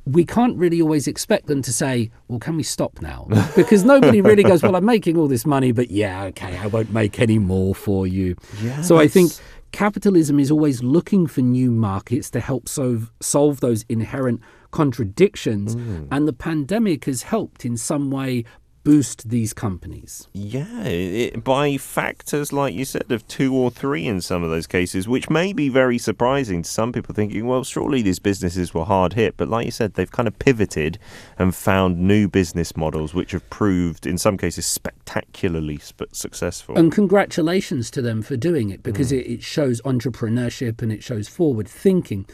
we 0.07 0.25
can't 0.25 0.57
really 0.57 0.81
always 0.81 1.09
expect 1.09 1.47
them 1.47 1.63
to 1.63 1.73
say, 1.73 2.11
well, 2.29 2.39
can 2.39 2.57
we 2.57 2.63
stop 2.63 3.03
now? 3.03 3.27
Because 3.57 3.85
nobody 3.85 4.21
really 4.21 4.45
goes, 4.45 4.63
well, 4.63 4.77
I'm 4.77 4.85
making 4.97 5.19
all 5.19 5.27
this 5.27 5.45
money, 5.45 5.73
but 5.73 5.91
yeah, 5.91 6.25
okay, 6.25 6.57
I 6.59 6.69
won't 6.69 6.93
make 6.93 7.19
any 7.19 7.41
more 7.41 7.75
for 7.75 8.07
you. 8.07 8.37
Yeah, 8.63 8.83
so 8.83 8.99
I 8.99 9.09
think 9.09 9.33
capitalism 9.73 10.39
is 10.39 10.51
always 10.51 10.83
looking 10.83 11.27
for 11.27 11.41
new 11.41 11.73
markets 11.73 12.31
to 12.31 12.41
help 12.41 12.69
solve, 12.69 13.11
solve 13.21 13.59
those 13.59 13.85
inherent 13.89 14.41
contradictions. 14.71 15.75
Mm. 15.75 16.09
And 16.13 16.29
the 16.29 16.33
pandemic 16.33 17.07
has 17.07 17.23
helped 17.23 17.65
in 17.65 17.77
some 17.77 18.11
way 18.11 18.45
boost 18.87 19.31
these 19.31 19.53
companies. 19.53 20.29
Yeah, 20.33 20.85
it, 20.85 21.43
by 21.43 21.77
factors 21.77 22.53
like 22.53 22.73
you 22.73 22.85
said 22.85 23.11
of 23.11 23.27
two 23.27 23.53
or 23.53 23.69
three 23.69 24.07
in 24.07 24.21
some 24.21 24.45
of 24.45 24.51
those 24.51 24.69
cases, 24.69 25.09
which 25.09 25.29
may 25.29 25.53
be 25.53 25.69
very 25.69 25.99
surprising 25.99 26.63
to 26.63 26.71
some 26.71 26.93
people 26.93 27.13
thinking, 27.13 27.49
well, 27.49 27.65
surely 27.65 28.01
these 28.01 28.21
businesses 28.21 28.73
were 28.73 28.85
hard 28.85 29.15
hit. 29.15 29.37
But 29.37 29.49
like 29.49 29.65
you 29.65 29.73
said, 29.73 29.95
they've 29.95 30.09
kind 30.09 30.29
of 30.29 30.39
pivoted 30.39 31.01
and 31.37 31.53
found 31.53 31.99
new 31.99 32.29
business 32.29 32.77
models 32.77 33.13
which 33.13 33.33
have 33.33 33.51
proved, 33.51 34.07
in 34.07 34.19
some 34.19 34.39
cases, 34.39 34.67
spectacularly 34.67 35.79
sp- 35.83 36.07
successful. 36.13 36.79
And 36.79 36.93
congratulations 36.93 37.91
to 37.91 38.01
them 38.01 38.23
for 38.23 38.37
doing 38.37 38.71
it 38.71 38.85
because 38.85 39.11
mm. 39.11 39.19
it, 39.19 39.29
it 39.29 39.43
shows 39.43 39.83
entrepreneurship 39.83 40.81
and 40.81 40.93
it 40.93 41.03
shows 41.03 41.27
forward 41.27 41.67
thinking. 41.67 42.25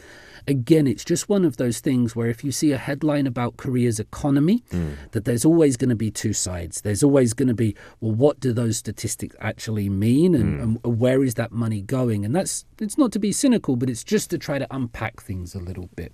Again, 0.47 0.87
it's 0.87 1.03
just 1.03 1.29
one 1.29 1.45
of 1.45 1.57
those 1.57 1.79
things 1.79 2.15
where 2.15 2.29
if 2.29 2.43
you 2.43 2.51
see 2.51 2.71
a 2.71 2.77
headline 2.77 3.27
about 3.27 3.57
Korea's 3.57 3.99
economy, 3.99 4.63
hmm. 4.71 4.93
that 5.11 5.25
there's 5.25 5.45
always 5.45 5.77
going 5.77 5.89
to 5.89 5.95
be 5.95 6.11
two 6.11 6.33
sides. 6.33 6.81
There's 6.81 7.03
always 7.03 7.33
going 7.33 7.47
to 7.47 7.53
be, 7.53 7.75
well, 8.01 8.13
what 8.13 8.39
do 8.39 8.53
those 8.53 8.77
statistics 8.77 9.35
actually 9.39 9.89
mean 9.89 10.33
hmm. 10.33 10.41
and, 10.41 10.79
and 10.83 10.99
where 10.99 11.23
is 11.23 11.35
that 11.35 11.51
money 11.51 11.81
going? 11.81 12.25
And 12.25 12.35
that's, 12.35 12.65
it's 12.79 12.97
not 12.97 13.11
to 13.13 13.19
be 13.19 13.31
cynical, 13.31 13.75
but 13.75 13.89
it's 13.89 14.03
just 14.03 14.29
to 14.31 14.37
try 14.37 14.59
to 14.59 14.67
unpack 14.75 15.21
things 15.21 15.55
a 15.55 15.59
little 15.59 15.89
bit. 15.95 16.13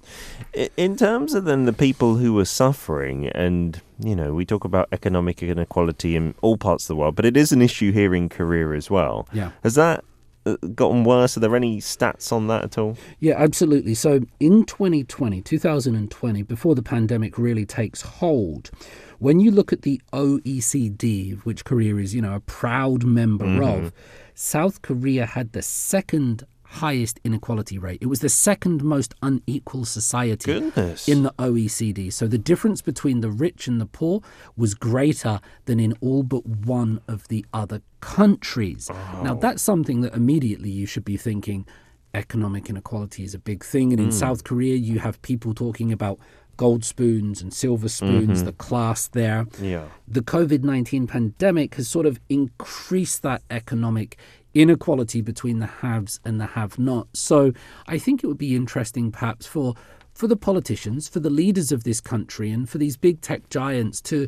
In 0.78 0.96
terms 0.96 1.34
of 1.34 1.46
then 1.46 1.66
the 1.66 1.74
people 1.74 2.16
who 2.16 2.38
are 2.40 2.46
suffering, 2.46 3.28
and 3.30 3.82
you 4.00 4.16
know, 4.16 4.34
we 4.34 4.46
talk 4.46 4.64
about 4.64 4.88
economic 4.92 5.44
inequality 5.44 6.16
in 6.16 6.36
all 6.42 6.58
parts 6.58 6.86
of 6.86 6.88
the 6.90 6.96
world, 6.96 7.16
but 7.16 7.26
it 7.26 7.36
is 7.36 7.52
an 7.52 7.62
issue 7.62 7.92
here 7.92 8.16
in 8.16 8.30
Korea 8.30 8.72
as 8.72 8.90
well. 8.90 9.28
Yeah. 9.34 9.52
Has 9.64 9.76
that 9.76 10.04
Uh, 10.46 10.56
gotten 10.74 11.04
worse? 11.04 11.36
Are 11.36 11.42
there 11.42 11.56
any 11.56 11.80
stats 11.80 12.32
on 12.32 12.48
that 12.48 12.64
at 12.64 12.78
all? 12.78 12.98
Yeah, 13.20 13.36
absolutely. 13.38 13.94
So 13.94 14.22
in 14.40 14.64
2020, 14.64 15.42
2020, 15.42 16.44
before 16.44 16.76
the 16.76 16.82
pandemic 16.82 17.38
really 17.38 17.66
takes 17.66 18.02
hold, 18.02 18.72
when 19.20 19.40
you 19.40 19.52
look 19.52 19.74
at 19.74 19.82
the 19.82 20.02
OECD, 20.14 21.40
which 21.44 21.66
Korea 21.66 21.98
is, 21.98 22.16
you 22.16 22.22
know, 22.22 22.36
a 22.36 22.40
proud 22.40 23.04
member 23.04 23.46
mm-hmm. 23.46 23.86
of, 23.86 23.94
South 24.34 24.82
Korea 24.82 25.26
had 25.26 25.52
the 25.52 25.62
second 25.62 26.46
highest 26.70 27.20
inequality 27.24 27.80
rate. 27.80 27.98
It 28.00 28.06
was 28.06 28.20
the 28.20 28.30
second 28.30 28.84
most 28.84 29.16
unequal 29.24 29.86
society 29.86 30.54
Goodness. 30.54 31.08
in 31.08 31.24
the 31.24 31.34
OECD. 31.40 32.14
So 32.14 32.28
the 32.28 32.38
difference 32.38 32.82
between 32.82 33.22
the 33.22 33.32
rich 33.32 33.68
and 33.68 33.82
the 33.82 33.88
poor 33.88 34.22
was 34.56 34.76
greater 34.76 35.42
than 35.66 35.80
in 35.80 35.94
all 36.00 36.22
but 36.22 36.46
one 36.46 37.02
of 37.08 37.28
the 37.28 37.44
other 37.54 37.82
countries. 38.02 38.90
Now, 39.24 39.34
that's 39.34 39.64
something 39.64 40.02
that 40.02 40.14
immediately 40.14 40.70
you 40.70 40.86
should 40.86 41.06
be 41.06 41.18
thinking 41.18 41.66
economic 42.14 42.70
inequality 42.70 43.24
is 43.24 43.34
a 43.34 43.40
big 43.40 43.64
thing. 43.64 43.92
And 43.92 44.00
in 44.00 44.08
hmm. 44.08 44.12
South 44.12 44.44
Korea, 44.44 44.76
you 44.76 45.00
have 45.00 45.22
people 45.24 45.54
talking 45.56 45.92
about 45.92 46.20
gold 46.60 46.84
spoons 46.84 47.42
and 47.42 47.54
silver 47.54 47.88
spoons, 47.88 48.40
mm-hmm. 48.40 48.46
the 48.46 48.52
class 48.52 49.08
there. 49.08 49.48
Yeah. 49.62 49.86
The 50.10 50.22
COVID 50.22 50.62
19 50.62 51.08
pandemic 51.08 51.76
has 51.76 51.88
sort 51.88 52.06
of 52.06 52.20
increased 52.28 53.24
that 53.24 53.44
economic 53.50 54.18
inequality 54.54 55.22
between 55.22 55.60
the 55.60 55.68
haves 55.68 56.20
and 56.26 56.40
the 56.40 56.46
have 56.48 56.80
nots. 56.80 57.20
So 57.20 57.54
I 57.88 57.98
think 57.98 58.24
it 58.24 58.28
would 58.28 58.38
be 58.38 58.56
interesting 58.56 59.12
perhaps 59.12 59.46
for 59.46 59.76
for 60.14 60.28
the 60.28 60.36
politicians, 60.36 61.08
for 61.08 61.22
the 61.22 61.30
leaders 61.30 61.72
of 61.72 61.86
this 61.86 62.02
country 62.02 62.52
and 62.52 62.70
for 62.70 62.78
these 62.78 62.98
big 62.98 63.22
tech 63.22 63.48
giants 63.50 64.02
to 64.02 64.28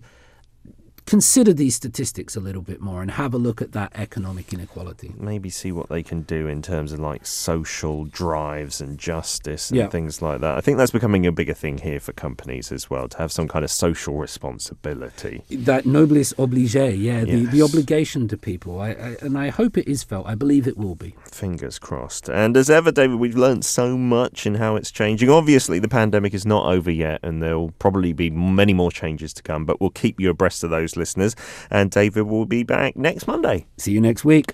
consider 1.11 1.51
these 1.51 1.75
statistics 1.75 2.37
a 2.37 2.39
little 2.39 2.61
bit 2.61 2.79
more 2.79 3.01
and 3.01 3.11
have 3.11 3.33
a 3.33 3.37
look 3.37 3.61
at 3.61 3.73
that 3.73 3.91
economic 3.95 4.53
inequality. 4.53 5.11
maybe 5.19 5.49
see 5.49 5.69
what 5.69 5.89
they 5.89 6.01
can 6.01 6.21
do 6.21 6.47
in 6.47 6.61
terms 6.61 6.93
of 6.93 6.99
like 6.99 7.25
social 7.25 8.05
drives 8.05 8.79
and 8.79 8.97
justice 8.97 9.69
and 9.71 9.77
Yeah. 9.77 9.87
things 9.87 10.21
like 10.21 10.39
that. 10.39 10.57
I 10.57 10.61
think 10.61 10.77
that's 10.77 10.91
becoming 10.91 11.25
a 11.27 11.31
bigger 11.33 11.53
thing 11.53 11.79
here 11.79 11.99
for 11.99 12.13
companies 12.13 12.71
as 12.71 12.89
well 12.89 13.09
to 13.09 13.17
have 13.17 13.29
some 13.29 13.49
kind 13.49 13.65
of 13.65 13.71
social 13.71 14.15
responsibility. 14.15 15.41
That 15.49 15.85
noblesse 15.85 16.33
oblige, 16.37 16.75
yeah, 16.75 17.25
the, 17.25 17.45
the 17.45 17.61
obligation 17.61 18.29
to 18.29 18.37
people. 18.37 18.79
I, 18.79 18.89
I, 18.91 19.15
and 19.21 19.37
I 19.37 19.49
hope 19.49 19.77
it 19.77 19.89
is 19.89 20.03
felt. 20.03 20.25
I 20.27 20.35
believe 20.35 20.65
it 20.65 20.77
will 20.77 20.95
be. 20.95 21.13
Fingers 21.29 21.77
crossed. 21.77 22.29
And 22.29 22.55
as 22.55 22.69
ever, 22.69 22.89
David, 22.89 23.17
we've 23.19 23.35
learned 23.35 23.65
so 23.65 23.97
much 23.97 24.45
in 24.45 24.55
how 24.55 24.77
it's 24.77 24.91
changing. 24.91 25.29
Obviously, 25.29 25.77
the 25.79 25.89
pandemic 25.89 26.33
is 26.33 26.45
not 26.45 26.65
over 26.67 26.89
yet, 26.89 27.19
and 27.21 27.43
there'll 27.43 27.71
probably 27.79 28.13
be 28.13 28.29
many 28.29 28.73
more 28.73 28.91
changes 28.91 29.33
to 29.33 29.43
come, 29.43 29.65
but 29.65 29.81
we'll 29.81 29.89
keep 29.89 30.19
you 30.21 30.29
abreast 30.29 30.63
of 30.63 30.69
those, 30.69 30.95
listeners. 31.01 31.35
And 31.69 31.91
David 31.91 32.23
will 32.23 32.45
be 32.45 32.63
back 32.63 32.95
next 32.95 33.27
Monday. 33.27 33.65
See 33.77 33.91
you 33.91 33.99
next 34.01 34.23
week. 34.23 34.53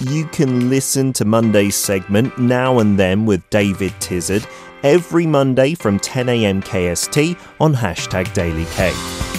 You 0.00 0.26
can 0.26 0.68
listen 0.68 1.14
to 1.14 1.24
Monday's 1.24 1.76
segment 1.76 2.36
Now 2.36 2.78
and 2.78 2.98
Then 2.98 3.24
with 3.24 3.48
David 3.48 3.92
Tizzard 4.00 4.46
every 4.82 5.26
Monday 5.26 5.74
from 5.74 5.98
10am 5.98 6.62
KST 6.62 7.38
on 7.58 7.74
hashtag 7.74 8.32
Daily 8.34 8.66
K. 8.66 9.33